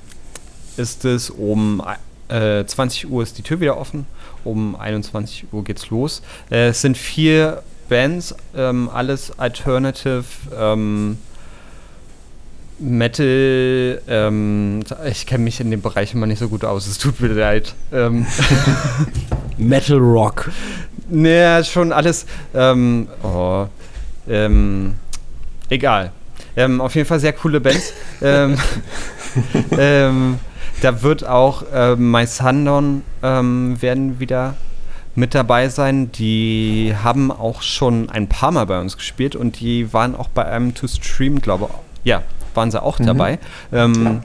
ist 0.77 1.05
es 1.05 1.29
um 1.29 1.81
äh, 2.29 2.65
20 2.65 3.09
Uhr 3.09 3.24
ist 3.24 3.38
die 3.38 3.41
Tür 3.41 3.59
wieder 3.59 3.77
offen. 3.77 4.05
Um 4.43 4.75
21 4.75 5.48
Uhr 5.51 5.63
geht's 5.63 5.89
los. 5.89 6.21
Äh, 6.50 6.69
es 6.69 6.81
sind 6.81 6.98
vier 6.98 7.63
Bands, 7.89 8.36
ähm, 8.55 8.89
alles 8.93 9.38
Alternative. 9.38 10.24
Ähm, 10.57 11.17
Metal, 12.81 14.01
ähm, 14.07 14.83
ich 15.05 15.25
kenne 15.25 15.43
mich 15.43 15.59
in 15.59 15.69
dem 15.69 15.81
Bereich 15.81 16.13
immer 16.13 16.27
nicht 16.27 16.39
so 16.39 16.48
gut 16.48 16.63
aus, 16.63 16.88
es 16.88 16.98
tut 16.98 17.19
mir 17.19 17.27
leid. 17.27 17.75
Ähm, 17.91 18.25
Metal 19.57 19.98
Rock. 19.98 20.50
Naja, 21.09 21.62
schon 21.63 21.91
alles. 21.91 22.25
Ähm, 22.53 23.09
oh, 23.21 23.65
ähm, 24.29 24.95
egal. 25.69 26.13
Auf 26.79 26.95
jeden 26.95 27.07
Fall 27.07 27.19
sehr 27.19 27.33
coole 27.33 27.59
Bands. 27.59 27.93
ähm, 28.21 28.57
da 30.81 31.01
wird 31.01 31.25
auch 31.25 31.63
äh, 31.74 31.95
My 31.95 32.25
Sundon 32.25 33.03
ähm, 33.24 33.81
werden 33.81 34.19
wieder 34.19 34.55
mit 35.15 35.36
dabei 35.36 35.69
sein. 35.69 36.12
Die 36.12 36.93
haben 37.03 37.31
auch 37.31 37.62
schon 37.62 38.09
ein 38.09 38.27
paar 38.27 38.51
Mal 38.51 38.65
bei 38.65 38.79
uns 38.79 38.98
gespielt 38.98 39.36
und 39.36 39.59
die 39.59 39.93
waren 39.93 40.15
auch 40.15 40.29
bei 40.29 40.45
einem 40.45 40.74
To 40.74 40.88
Stream, 40.88 41.41
glaube 41.41 41.67
ich. 41.69 42.09
Ja, 42.09 42.24
waren 42.53 42.71
sie 42.71 42.81
auch 42.81 43.00
mhm. 43.00 43.05
dabei. 43.05 43.39
Ähm, 43.71 44.21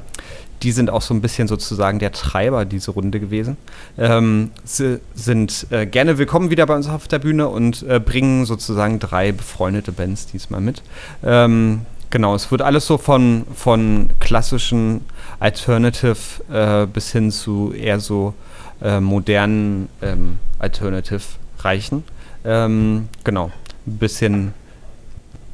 die 0.62 0.72
sind 0.72 0.88
auch 0.88 1.02
so 1.02 1.12
ein 1.12 1.20
bisschen 1.20 1.46
sozusagen 1.46 1.98
der 1.98 2.12
Treiber 2.12 2.64
dieser 2.64 2.92
Runde 2.92 3.20
gewesen. 3.20 3.58
Ähm, 3.98 4.50
sie 4.64 5.00
sind 5.14 5.66
äh, 5.70 5.84
gerne 5.84 6.16
willkommen 6.16 6.50
wieder 6.50 6.64
bei 6.66 6.74
uns 6.74 6.88
auf 6.88 7.06
der 7.06 7.18
Bühne 7.18 7.48
und 7.48 7.82
äh, 7.82 8.00
bringen 8.00 8.46
sozusagen 8.46 8.98
drei 8.98 9.32
befreundete 9.32 9.92
Bands 9.92 10.26
diesmal 10.26 10.62
mit. 10.62 10.82
Ähm, 11.22 11.82
genau, 12.14 12.36
es 12.36 12.48
wird 12.52 12.62
alles 12.62 12.86
so 12.86 12.96
von, 12.96 13.44
von 13.56 14.08
klassischen 14.20 15.04
Alternative 15.40 16.16
äh, 16.48 16.86
bis 16.86 17.10
hin 17.10 17.32
zu 17.32 17.72
eher 17.72 17.98
so 17.98 18.34
äh, 18.80 19.00
modernen 19.00 19.88
ähm, 20.00 20.38
Alternative 20.60 21.22
reichen. 21.58 22.04
Ähm, 22.44 23.08
genau, 23.24 23.50
ein 23.86 23.98
bisschen 23.98 24.54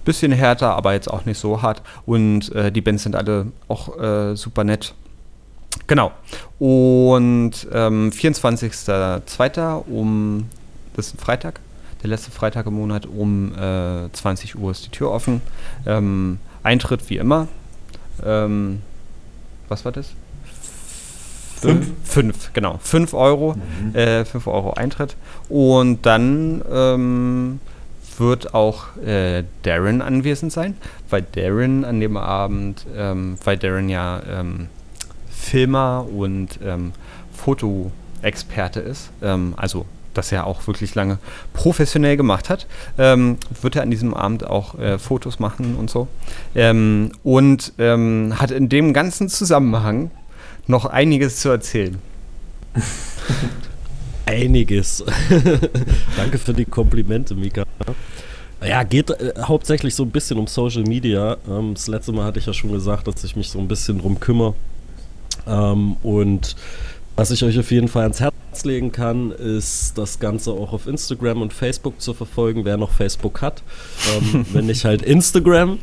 bisschen 0.04 0.32
härter, 0.32 0.76
aber 0.76 0.92
jetzt 0.92 1.08
auch 1.10 1.24
nicht 1.24 1.38
so 1.38 1.62
hart. 1.62 1.80
Und 2.04 2.52
äh, 2.54 2.70
die 2.70 2.82
Bands 2.82 3.04
sind 3.04 3.16
alle 3.16 3.46
auch 3.68 3.98
äh, 3.98 4.36
super 4.36 4.62
nett. 4.62 4.94
Genau. 5.86 6.12
Und 6.58 7.52
ähm, 7.72 8.10
24.02. 8.10 9.84
um, 9.86 10.46
das 10.94 11.06
ist 11.06 11.14
ein 11.14 11.18
Freitag, 11.18 11.60
der 12.02 12.10
letzte 12.10 12.30
Freitag 12.30 12.66
im 12.66 12.74
Monat, 12.74 13.06
um 13.06 13.54
äh, 13.54 14.12
20 14.12 14.58
Uhr 14.58 14.72
ist 14.72 14.84
die 14.84 14.90
Tür 14.90 15.10
offen. 15.10 15.40
Ähm, 15.86 16.38
Eintritt 16.62 17.08
wie 17.08 17.16
immer. 17.16 17.48
Ähm, 18.24 18.82
was 19.68 19.84
war 19.84 19.92
das? 19.92 20.12
Fünf? 21.60 21.90
Fünf, 22.04 22.52
genau. 22.52 22.78
Fünf 22.82 23.14
Euro. 23.14 23.54
Mhm. 23.54 23.94
Äh, 23.94 24.24
fünf 24.24 24.46
Euro 24.46 24.72
Eintritt. 24.74 25.16
Und 25.48 26.06
dann 26.06 26.62
ähm, 26.70 27.60
wird 28.18 28.54
auch 28.54 28.96
äh, 28.98 29.44
Darren 29.62 30.02
anwesend 30.02 30.52
sein, 30.52 30.76
weil 31.08 31.22
Darren 31.22 31.84
an 31.84 32.00
dem 32.00 32.16
Abend, 32.16 32.86
ähm, 32.96 33.36
weil 33.44 33.56
Darren 33.56 33.88
ja 33.88 34.22
ähm, 34.28 34.68
Filmer 35.30 36.06
und 36.12 36.58
ähm, 36.62 36.92
Fotoexperte 37.32 38.80
ist, 38.80 39.10
ähm, 39.22 39.54
also 39.56 39.86
das 40.14 40.32
er 40.32 40.46
auch 40.46 40.66
wirklich 40.66 40.94
lange 40.94 41.18
professionell 41.52 42.16
gemacht 42.16 42.48
hat, 42.50 42.66
ähm, 42.98 43.38
wird 43.62 43.76
er 43.76 43.82
an 43.82 43.90
diesem 43.90 44.14
Abend 44.14 44.46
auch 44.46 44.78
äh, 44.78 44.98
Fotos 44.98 45.38
machen 45.38 45.76
und 45.76 45.90
so. 45.90 46.08
Ähm, 46.54 47.12
und 47.22 47.72
hat 47.78 48.50
in 48.50 48.68
dem 48.68 48.92
ganzen 48.92 49.28
Zusammenhang 49.28 50.10
noch 50.66 50.86
einiges 50.86 51.40
zu 51.40 51.48
erzählen. 51.48 51.98
einiges. 54.30 55.04
Danke 56.16 56.38
für 56.38 56.54
die 56.54 56.64
Komplimente, 56.64 57.34
Mika. 57.34 57.64
Ja, 58.62 58.82
geht 58.82 59.10
äh, 59.10 59.32
hauptsächlich 59.42 59.94
so 59.94 60.04
ein 60.04 60.10
bisschen 60.10 60.38
um 60.38 60.46
Social 60.46 60.82
Media. 60.82 61.36
Ähm, 61.48 61.74
das 61.74 61.88
letzte 61.88 62.12
Mal 62.12 62.24
hatte 62.24 62.38
ich 62.38 62.46
ja 62.46 62.52
schon 62.52 62.72
gesagt, 62.72 63.06
dass 63.06 63.24
ich 63.24 63.36
mich 63.36 63.50
so 63.50 63.58
ein 63.58 63.68
bisschen 63.68 63.98
drum 63.98 64.20
kümmere. 64.20 64.54
Ähm, 65.46 65.96
und 66.02 66.56
was 67.16 67.30
ich 67.30 67.44
euch 67.44 67.58
auf 67.58 67.70
jeden 67.70 67.88
Fall 67.88 68.02
ans 68.04 68.20
Herz 68.20 68.34
legen 68.64 68.92
kann, 68.92 69.30
ist 69.30 69.96
das 69.96 70.18
Ganze 70.18 70.52
auch 70.52 70.72
auf 70.72 70.86
Instagram 70.86 71.42
und 71.42 71.52
Facebook 71.52 72.00
zu 72.00 72.14
verfolgen, 72.14 72.64
wer 72.64 72.76
noch 72.76 72.92
Facebook 72.92 73.42
hat. 73.42 73.62
Ähm, 74.16 74.46
wenn 74.52 74.66
nicht 74.66 74.84
halt 74.84 75.02
Instagram. 75.02 75.78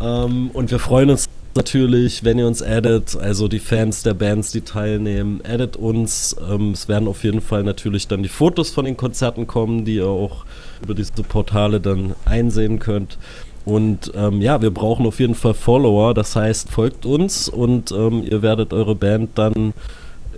Ähm, 0.00 0.50
und 0.52 0.70
wir 0.70 0.78
freuen 0.78 1.10
uns 1.10 1.28
natürlich, 1.54 2.24
wenn 2.24 2.38
ihr 2.38 2.46
uns 2.46 2.62
addet, 2.62 3.16
also 3.16 3.48
die 3.48 3.58
Fans 3.58 4.02
der 4.02 4.14
Bands, 4.14 4.52
die 4.52 4.60
teilnehmen, 4.60 5.40
addet 5.44 5.76
uns. 5.76 6.36
Ähm, 6.48 6.72
es 6.72 6.88
werden 6.88 7.08
auf 7.08 7.24
jeden 7.24 7.40
Fall 7.40 7.64
natürlich 7.64 8.08
dann 8.08 8.22
die 8.22 8.28
Fotos 8.28 8.70
von 8.70 8.84
den 8.84 8.96
Konzerten 8.96 9.46
kommen, 9.46 9.84
die 9.84 9.96
ihr 9.96 10.06
auch 10.06 10.44
über 10.82 10.94
diese 10.94 11.12
Portale 11.12 11.80
dann 11.80 12.14
einsehen 12.24 12.78
könnt. 12.78 13.18
Und 13.64 14.12
ähm, 14.14 14.40
ja, 14.40 14.62
wir 14.62 14.70
brauchen 14.70 15.06
auf 15.06 15.20
jeden 15.20 15.34
Fall 15.34 15.54
Follower, 15.54 16.14
das 16.14 16.34
heißt, 16.34 16.70
folgt 16.70 17.04
uns 17.04 17.48
und 17.48 17.92
ähm, 17.92 18.24
ihr 18.24 18.40
werdet 18.40 18.72
eure 18.72 18.94
Band 18.94 19.30
dann 19.34 19.74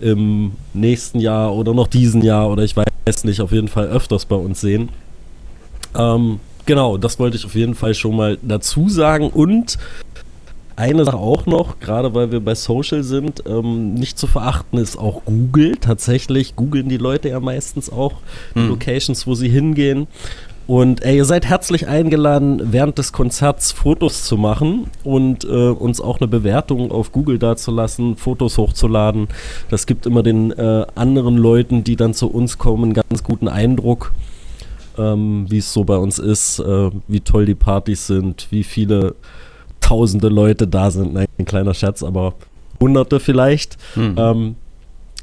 im 0.03 0.53
nächsten 0.75 1.21
Jahr 1.21 1.55
oder 1.55 1.75
noch 1.75 1.87
diesen 1.87 2.23
Jahr 2.23 2.51
oder 2.51 2.63
ich 2.65 2.77
weiß 2.77 3.25
nicht, 3.25 3.41
auf 3.41 3.53
jeden 3.53 3.69
Fall 3.69 3.87
öfters 3.87 4.27
bei 4.27 4.37
uns 4.37 4.61
sehen. 4.61 4.91
Ähm, 5.97 6.41
genau, 6.67 6.97
das 6.99 7.19
wollte 7.19 7.37
ich 7.37 7.45
auf 7.45 7.55
jeden 7.55 7.75
Fall 7.75 7.95
schon 7.95 8.17
mal 8.17 8.39
dazu 8.43 8.89
sagen. 8.89 9.31
Und 9.31 9.79
eine 10.77 11.05
Sache 11.05 11.19
auch 11.19 11.47
noch, 11.47 11.81
gerade 11.81 12.15
weil 12.15 12.33
wir 12.33 12.41
bei 12.41 12.55
Social 12.55 13.03
sind, 13.03 13.43
ähm, 13.47 13.95
nicht 13.95 14.19
zu 14.19 14.27
verachten 14.27 14.79
ist 14.79 14.97
auch 14.97 15.23
Google. 15.25 15.77
Tatsächlich 15.77 16.57
googeln 16.57 16.89
die 16.89 16.97
Leute 16.97 17.29
ja 17.29 17.41
meistens 17.41 17.91
auch 17.91 18.15
die 18.55 18.61
Hm. 18.61 18.69
Locations, 18.71 19.27
wo 19.27 19.35
sie 19.35 19.49
hingehen. 19.49 20.07
Und 20.67 21.03
ey, 21.05 21.17
ihr 21.17 21.25
seid 21.25 21.45
herzlich 21.47 21.89
eingeladen, 21.89 22.73
während 22.73 22.97
des 22.97 23.13
Konzerts 23.13 23.73
Fotos 23.73 24.25
zu 24.25 24.37
machen 24.37 24.87
und 25.03 25.45
äh, 25.45 25.49
uns 25.49 26.01
auch 26.01 26.21
eine 26.21 26.29
Bewertung 26.29 26.93
auf 26.93 27.11
Google 27.13 27.39
dazulassen, 27.39 28.17
Fotos 28.17 28.59
hochzuladen. 28.59 29.29
Das 29.71 29.87
gibt 29.87 30.07
immer 30.07 30.23
den 30.23 30.53
äh, 30.53 30.87
anderen 30.95 31.37
Leuten, 31.37 31.83
die 31.85 31.97
dann 31.97 32.15
zu 32.15 32.31
uns 32.31 32.59
kommen, 32.59 32.85
einen 32.85 32.95
ganz 32.95 33.25
guten 33.25 33.49
Eindruck, 33.49 34.13
ähm, 34.97 35.47
wie 35.49 35.59
es 35.59 35.73
so 35.73 35.85
bei 35.85 35.97
uns 35.97 36.19
ist, 36.19 36.61
äh, 36.61 36.91
wie 37.09 37.21
toll 37.21 37.45
die 37.45 37.57
Partys 37.57 38.07
sind, 38.07 38.47
wie 38.51 38.63
viele 38.63 39.17
tausende 39.81 40.29
Leute 40.29 40.69
da 40.69 40.91
sind. 40.91 41.13
Nein, 41.13 41.27
ein 41.39 41.45
kleiner 41.45 41.75
Scherz, 41.75 42.05
aber 42.05 42.35
hunderte 42.81 43.19
vielleicht. 43.19 43.79
Hm. 43.95 44.15
Ähm, 44.17 44.55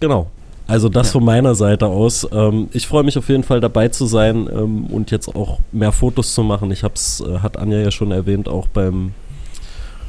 genau. 0.01 0.27
Also 0.69 0.87
das 0.87 1.07
Ja. 1.07 1.13
von 1.13 1.25
meiner 1.25 1.55
Seite 1.55 1.87
aus. 1.87 2.27
Ähm, 2.31 2.69
ich 2.73 2.87
freue 2.87 3.03
mich 3.03 3.17
auf 3.17 3.27
jeden 3.27 3.43
Fall 3.43 3.59
dabei 3.59 3.87
zu 3.87 4.05
sein 4.05 4.47
ähm, 4.51 4.85
und 4.85 5.09
jetzt 5.09 5.35
auch 5.35 5.59
mehr 5.71 5.91
Fotos 5.91 6.33
zu 6.33 6.43
machen. 6.43 6.71
Ich 6.71 6.83
habe 6.83 6.93
es, 6.93 7.21
äh, 7.21 7.39
hat 7.39 7.57
Anja 7.57 7.79
ja 7.79 7.91
schon 7.91 8.11
erwähnt, 8.11 8.47
auch 8.47 8.67
beim 8.67 9.13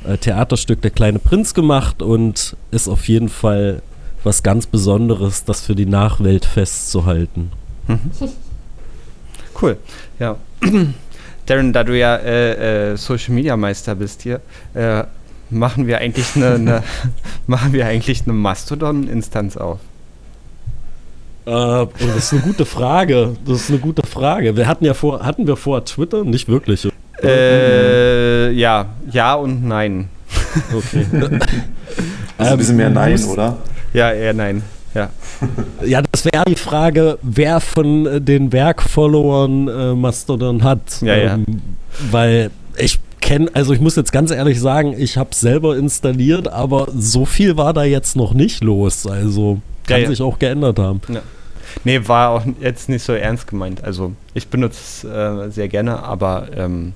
äh, 0.06 0.18
Theaterstück 0.18 0.82
Der 0.82 0.90
kleine 0.90 1.18
Prinz 1.18 1.54
gemacht 1.54 2.02
und 2.02 2.56
ist 2.70 2.88
auf 2.88 3.08
jeden 3.08 3.28
Fall 3.30 3.82
was 4.22 4.42
ganz 4.42 4.66
Besonderes, 4.66 5.44
das 5.44 5.62
für 5.62 5.74
die 5.74 5.86
Nachwelt 5.86 6.44
festzuhalten. 6.44 7.52
Cool, 9.60 9.76
ja. 10.18 10.36
Darren, 11.46 11.72
da 11.74 11.84
du 11.84 11.98
ja 11.98 12.16
äh, 12.16 12.92
äh, 12.92 12.96
Social 12.96 13.34
Media 13.34 13.54
Meister 13.56 13.94
bist 13.94 14.22
hier, 14.22 14.40
äh, 14.72 15.04
machen 15.50 15.86
wir 15.86 15.98
eigentlich 15.98 16.34
eine, 16.34 16.54
eine 16.54 16.82
machen 17.46 17.74
wir 17.74 17.86
eigentlich 17.86 18.22
eine 18.22 18.32
Mastodon-Instanz 18.32 19.58
auf. 19.58 19.80
Äh, 21.46 21.86
das 21.98 22.16
ist 22.16 22.32
eine 22.32 22.42
gute 22.42 22.64
Frage. 22.64 23.36
Das 23.46 23.62
ist 23.62 23.70
eine 23.70 23.78
gute 23.78 24.06
Frage. 24.06 24.56
Wir 24.56 24.66
hatten 24.66 24.84
ja 24.84 24.94
vor, 24.94 25.24
hatten 25.24 25.46
wir 25.46 25.56
vor 25.56 25.84
Twitter? 25.84 26.24
Nicht 26.24 26.48
wirklich. 26.48 26.88
Äh, 27.22 28.52
ja, 28.52 28.86
ja 29.10 29.34
und 29.34 29.66
nein. 29.66 30.08
Okay. 30.74 31.06
Also 32.38 32.52
ein 32.52 32.58
bisschen 32.58 32.76
mehr 32.76 32.86
Ähm, 32.86 32.94
Nein, 32.94 33.24
oder? 33.24 33.58
Ja, 33.92 34.12
eher 34.12 34.32
nein. 34.32 34.62
Ja. 34.94 35.10
Ja, 35.84 36.02
das 36.10 36.24
wäre 36.24 36.44
die 36.48 36.56
Frage, 36.56 37.18
wer 37.22 37.60
von 37.60 38.06
äh, 38.06 38.20
den 38.20 38.50
Werk-Followern 38.50 39.68
äh, 39.68 39.94
Mastodon 39.94 40.64
hat. 40.64 41.02
Ja, 41.02 41.16
ja. 41.16 41.38
Weil 42.10 42.50
ich 42.78 42.98
kenne, 43.20 43.50
also 43.52 43.72
ich 43.72 43.80
muss 43.80 43.96
jetzt 43.96 44.12
ganz 44.12 44.30
ehrlich 44.30 44.58
sagen, 44.58 44.94
ich 44.96 45.16
habe 45.16 45.34
selber 45.34 45.76
installiert, 45.76 46.48
aber 46.48 46.88
so 46.96 47.26
viel 47.26 47.56
war 47.56 47.72
da 47.72 47.84
jetzt 47.84 48.16
noch 48.16 48.32
nicht 48.32 48.64
los. 48.64 49.06
Also 49.06 49.60
kann 49.90 49.98
Ja, 50.00 50.04
ja. 50.04 50.10
sich 50.10 50.22
auch 50.22 50.38
geändert 50.38 50.78
haben. 50.78 51.00
Nee, 51.84 52.00
war 52.08 52.30
auch 52.30 52.42
jetzt 52.60 52.88
nicht 52.88 53.04
so 53.04 53.12
ernst 53.12 53.46
gemeint. 53.46 53.84
Also 53.84 54.12
ich 54.34 54.48
benutze 54.48 54.78
es 54.80 55.04
äh, 55.04 55.50
sehr 55.50 55.68
gerne, 55.68 56.02
aber 56.02 56.48
ähm, 56.56 56.94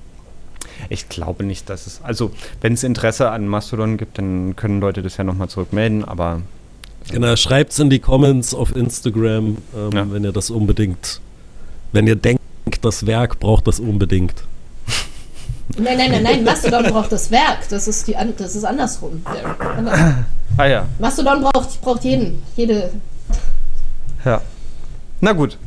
ich 0.89 1.07
glaube 1.07 1.43
nicht, 1.45 1.69
dass 1.69 1.87
es. 1.87 2.01
Also, 2.03 2.31
wenn 2.61 2.73
es 2.73 2.83
Interesse 2.83 3.29
an 3.31 3.47
Mastodon 3.47 3.95
gibt, 3.97 4.17
dann 4.17 4.55
können 4.57 4.81
Leute 4.81 5.01
das 5.01 5.15
ja 5.17 5.23
nochmal 5.23 5.47
zurückmelden, 5.47 6.03
aber 6.03 6.41
Genau, 7.11 7.35
schreibt's 7.35 7.77
in 7.79 7.89
die 7.91 7.99
Comments 7.99 8.53
auf 8.55 8.75
Instagram, 8.75 9.57
ähm, 9.77 9.91
Ja. 9.93 10.11
wenn 10.11 10.23
ihr 10.23 10.31
das 10.31 10.49
unbedingt, 10.49 11.21
wenn 11.91 12.07
ihr 12.07 12.15
denkt, 12.15 12.41
das 12.81 13.05
Werk 13.05 13.39
braucht 13.39 13.67
das 13.67 13.79
unbedingt. 13.79 14.33
Nein, 15.77 15.97
nein, 15.97 16.11
nein, 16.11 16.23
nein, 16.23 16.43
Mastodon 16.43 16.83
braucht 16.85 17.11
das 17.11 17.31
Werk. 17.31 17.67
Das 17.69 17.87
ist, 17.87 18.07
die, 18.07 18.15
das 18.37 18.55
ist 18.55 18.63
andersrum. 18.63 19.23
Der- 19.33 19.77
anders. 19.77 19.99
Ah 20.57 20.65
ja, 20.67 20.85
Mastodon 20.99 21.41
braucht, 21.41 21.81
braucht 21.81 22.03
jeden. 22.03 22.41
Jede. 22.55 22.91
ja. 24.23 24.41
Na 25.21 25.33
gut. 25.33 25.57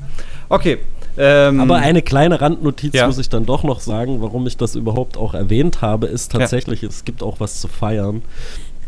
Okay. 0.48 0.78
Ähm, 1.20 1.61
Aber 1.61 1.76
eine 1.76 2.00
kleine 2.00 2.40
Randnotiz 2.40 2.94
Ja. 2.94 3.06
muss 3.06 3.18
ich 3.18 3.28
dann 3.28 3.44
doch 3.44 3.64
noch 3.64 3.80
sagen, 3.80 4.22
warum 4.22 4.46
ich 4.46 4.56
das 4.56 4.76
überhaupt 4.76 5.16
auch 5.16 5.34
erwähnt 5.34 5.82
habe, 5.82 6.06
ist 6.06 6.30
tatsächlich, 6.32 6.82
es 6.84 7.04
gibt 7.04 7.22
auch 7.24 7.40
was 7.40 7.61
zu 7.61 7.66
feiern. 7.66 8.22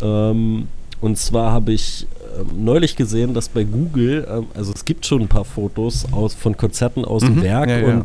Ähm, 0.01 0.69
und 1.01 1.19
zwar 1.19 1.51
habe 1.53 1.73
ich 1.73 2.07
ähm, 2.39 2.65
neulich 2.65 2.95
gesehen, 2.95 3.35
dass 3.35 3.49
bei 3.49 3.65
Google, 3.65 4.27
ähm, 4.31 4.47
also 4.55 4.73
es 4.73 4.85
gibt 4.85 5.07
schon 5.07 5.23
ein 5.23 5.29
paar 5.29 5.45
Fotos 5.45 6.07
aus, 6.13 6.35
von 6.35 6.57
Konzerten 6.57 7.05
aus 7.05 7.23
dem 7.23 7.37
Mhm. 7.37 7.43
Werk 7.43 7.69
Ja, 7.69 7.79
ja. 7.79 8.03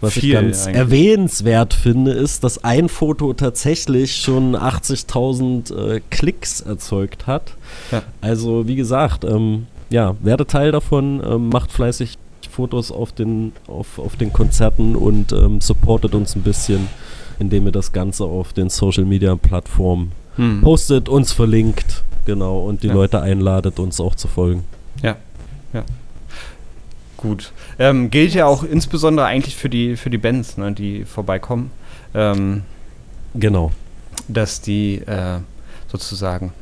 Was 0.00 0.14
Viel 0.14 0.24
ich 0.24 0.32
ganz 0.32 0.66
eigentlich. 0.66 0.76
erwähnenswert 0.76 1.74
finde, 1.74 2.12
ist, 2.12 2.44
dass 2.44 2.62
ein 2.64 2.88
Foto 2.88 3.32
tatsächlich 3.32 4.16
schon 4.16 4.54
80.000 4.56 5.74
äh, 5.96 6.00
Klicks 6.10 6.60
erzeugt 6.60 7.26
hat. 7.26 7.54
Ja. 7.90 8.02
Also 8.20 8.66
wie 8.66 8.76
gesagt, 8.76 9.24
ähm, 9.24 9.66
ja, 9.90 10.16
werde 10.20 10.46
Teil 10.46 10.72
davon, 10.72 11.22
ähm, 11.24 11.48
macht 11.48 11.72
fleißig 11.72 12.18
Fotos 12.50 12.90
auf 12.90 13.12
den, 13.12 13.52
auf, 13.66 13.98
auf 13.98 14.16
den 14.16 14.32
Konzerten 14.32 14.96
und 14.96 15.32
ähm, 15.32 15.60
supportet 15.60 16.14
uns 16.14 16.34
ein 16.36 16.42
bisschen, 16.42 16.88
indem 17.38 17.66
ihr 17.66 17.72
das 17.72 17.92
Ganze 17.92 18.24
auf 18.24 18.52
den 18.52 18.70
Social 18.70 19.04
Media 19.04 19.36
Plattformen 19.36 20.12
hm. 20.36 20.62
postet, 20.62 21.08
uns 21.08 21.32
verlinkt, 21.32 22.02
genau, 22.24 22.60
und 22.60 22.82
die 22.82 22.88
Ja. 22.88 22.94
Leute 22.94 23.20
einladet, 23.20 23.78
uns 23.78 24.00
auch 24.00 24.14
zu 24.14 24.28
folgen. 24.28 24.64
Gut. 27.16 27.52
Ähm, 27.78 28.10
gilt 28.10 28.34
ja 28.34 28.46
auch 28.46 28.62
insbesondere 28.62 29.26
eigentlich 29.26 29.56
für 29.56 29.68
die, 29.68 29.96
für 29.96 30.10
die 30.10 30.18
Bands, 30.18 30.56
ne, 30.58 30.72
die 30.72 31.04
vorbeikommen, 31.04 31.70
ähm, 32.14 32.62
Genau. 33.34 33.72
dass 34.28 34.60
die 34.60 34.96
äh, 34.96 35.38
sozusagen 35.88 36.52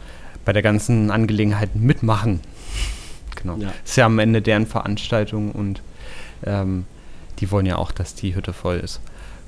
bei 0.45 0.53
der 0.53 0.62
ganzen 0.62 1.11
Angelegenheit 1.11 1.75
mitmachen. 1.75 2.40
Genau. 3.35 3.57
Ja. 3.57 3.73
Ist 3.85 3.97
ja 3.97 4.07
am 4.07 4.19
Ende 4.19 4.43
deren 4.43 4.67
Veranstaltung 4.67 5.53
und 5.53 5.83
ähm, 6.45 6.85
die 7.40 7.51
wollen 7.51 7.67
ja 7.67 7.77
auch, 7.77 7.93
dass 7.93 8.14
die 8.14 8.35
Hütte 8.35 8.53
voll 8.53 8.77
ist. 8.77 9.01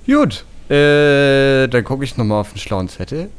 Gut, 0.06 0.44
äh, 0.70 1.68
dann 1.68 1.84
gucke 1.84 2.04
ich 2.04 2.16
nochmal 2.16 2.40
auf 2.40 2.52
den 2.52 2.58
schlauen 2.58 2.88
Zettel. 2.88 3.30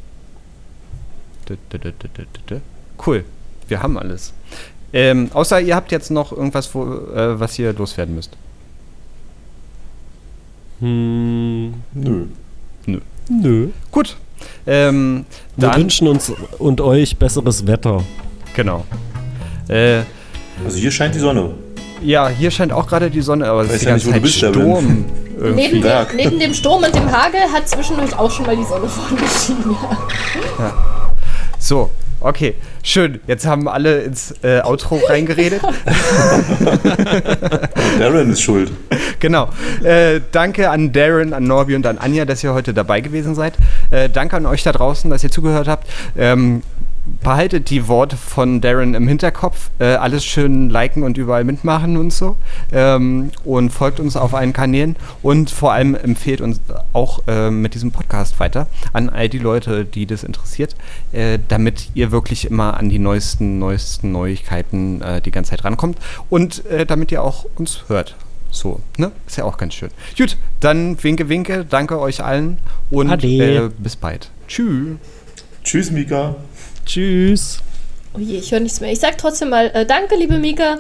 Cool, 3.06 3.24
wir 3.68 3.82
haben 3.82 3.98
alles. 3.98 4.34
Ähm, 4.94 5.30
außer 5.34 5.60
ihr 5.62 5.76
habt 5.76 5.92
jetzt 5.92 6.12
noch 6.12 6.32
irgendwas, 6.32 6.74
wo, 6.74 6.84
äh, 6.86 7.40
was 7.40 7.58
ihr 7.60 7.74
loswerden 7.74 8.16
müsst. 8.16 8.32
Hm, 10.80 11.74
Nö. 11.94 12.28
nö. 13.30 13.70
Gut. 13.92 14.16
Ähm, 14.68 15.26
Wir 15.56 15.76
wünschen 15.76 16.08
uns 16.08 16.32
und 16.60 16.80
euch 16.82 17.18
besseres 17.18 17.66
Wetter. 17.66 18.04
genau. 18.56 18.86
Äh, 19.68 20.02
Also 20.64 20.78
hier 20.78 20.92
scheint 20.92 21.16
die 21.16 21.20
Sonne. 21.20 21.52
ja, 22.02 22.30
hier 22.30 22.52
scheint 22.52 22.72
auch 22.72 22.86
gerade 22.88 23.10
die 23.10 23.22
Sonne, 23.22 23.48
aber 23.48 23.64
es 23.64 23.74
ist 23.74 23.84
ja 23.84 23.96
nicht, 23.96 24.06
wo 24.08 24.12
du 24.12 24.22
bist. 24.22 24.36
Sturm. 24.36 25.06
Neben 25.40 25.74
dem, 25.74 25.82
Berg. 25.82 26.16
neben 26.16 26.40
dem 26.40 26.52
Sturm 26.54 26.84
und 26.84 26.96
dem 26.96 27.12
Hagel 27.12 27.42
hat 27.54 27.68
zwischendurch 27.70 28.18
auch 28.18 28.32
schon 28.32 28.46
mal 28.48 28.56
die 28.58 28.64
Sonne 28.64 28.88
vorgeschieden. 28.90 29.76
Ja. 30.58 30.74
So, 31.60 31.92
okay, 32.20 32.56
schön. 32.84 33.20
Jetzt 33.28 33.46
haben 33.46 33.68
alle 33.68 34.02
ins 34.02 34.34
äh, 34.44 34.62
Outro 34.64 35.00
reingeredet. 35.10 35.62
Darren 38.00 38.32
ist 38.32 38.42
schuld. 38.42 38.72
genau. 39.20 39.50
Äh, 39.84 40.22
danke 40.32 40.70
an 40.70 40.92
Darren, 40.92 41.34
an 41.34 41.44
Norby 41.44 41.76
und 41.76 41.86
an 41.86 41.98
Anja, 41.98 42.26
dass 42.26 42.44
ihr 42.44 42.54
heute 42.54 42.74
dabei 42.74 43.02
gewesen 43.02 43.36
seid. 43.36 43.54
Äh, 43.92 44.10
danke 44.10 44.38
an 44.38 44.46
euch 44.46 44.64
da 44.64 44.72
draußen, 44.72 45.10
dass 45.10 45.24
ihr 45.24 45.32
zugehört 45.32 45.68
habt. 45.68 45.88
Ähm, 46.18 46.64
behaltet 47.22 47.70
die 47.70 47.88
Worte 47.88 48.18
von 48.18 48.62
Darren 48.62 48.94
im 48.94 49.08
Hinterkopf. 49.08 49.70
Äh, 49.80 49.96
alles 49.96 50.26
schön 50.26 50.70
liken 50.70 51.04
und 51.04 51.18
überall 51.18 51.44
mitmachen 51.44 51.98
und 51.98 52.12
so. 52.12 52.38
Ähm, 52.72 53.32
und 53.44 53.72
folgt 53.72 54.00
uns 54.00 54.16
auf 54.16 54.34
allen 54.34 54.54
Kanälen. 54.54 54.96
Und 55.22 55.50
vor 55.50 55.74
allem 55.74 55.96
empfehlt 55.96 56.42
uns 56.42 56.62
auch 56.94 57.22
äh, 57.28 57.50
mit 57.50 57.74
diesem 57.74 57.92
Podcast 57.92 58.40
weiter 58.40 58.68
an 58.94 59.10
all 59.10 59.30
die 59.30 59.40
Leute, 59.40 59.86
die 59.86 60.06
das 60.06 60.24
interessiert, 60.24 60.76
äh, 61.12 61.40
damit 61.48 61.90
ihr 61.94 62.12
wirklich 62.12 62.46
immer 62.50 62.78
an 62.78 62.90
die 62.90 63.00
neuesten, 63.00 63.60
neuesten 63.60 64.12
Neuigkeiten 64.12 65.02
äh, 65.02 65.22
die 65.22 65.32
ganze 65.32 65.52
Zeit 65.52 65.64
rankommt. 65.64 65.98
Und 66.30 66.66
äh, 66.66 66.86
damit 66.86 67.12
ihr 67.12 67.24
auch 67.24 67.46
uns 67.56 67.86
hört. 67.88 68.16
So, 68.50 68.82
ne? 68.98 69.12
Ist 69.28 69.38
ja 69.38 69.44
auch 69.44 69.58
ganz 69.58 69.74
schön. 69.74 69.90
Gut, 70.18 70.38
dann 70.60 71.02
winke, 71.04 71.30
winke. 71.30 71.66
Danke 71.66 72.00
euch 72.00 72.24
allen 72.24 72.58
und 72.90 73.24
äh, 73.24 73.70
bis 73.78 73.96
bald. 73.96 74.32
Tschüss. 74.48 74.98
Tschüss, 75.64 75.92
Mika. 75.92 76.36
Tschüss. 76.88 77.60
Oh 78.14 78.20
je, 78.20 78.40
ich 78.40 78.52
höre 78.52 78.62
nichts 78.62 78.80
mehr. 78.80 78.92
Ich 78.92 79.00
sag 79.00 79.18
trotzdem 79.18 79.50
mal 79.50 79.68
äh, 79.74 79.86
Danke, 79.86 80.16
liebe 80.16 80.40
Mika. 80.40 80.80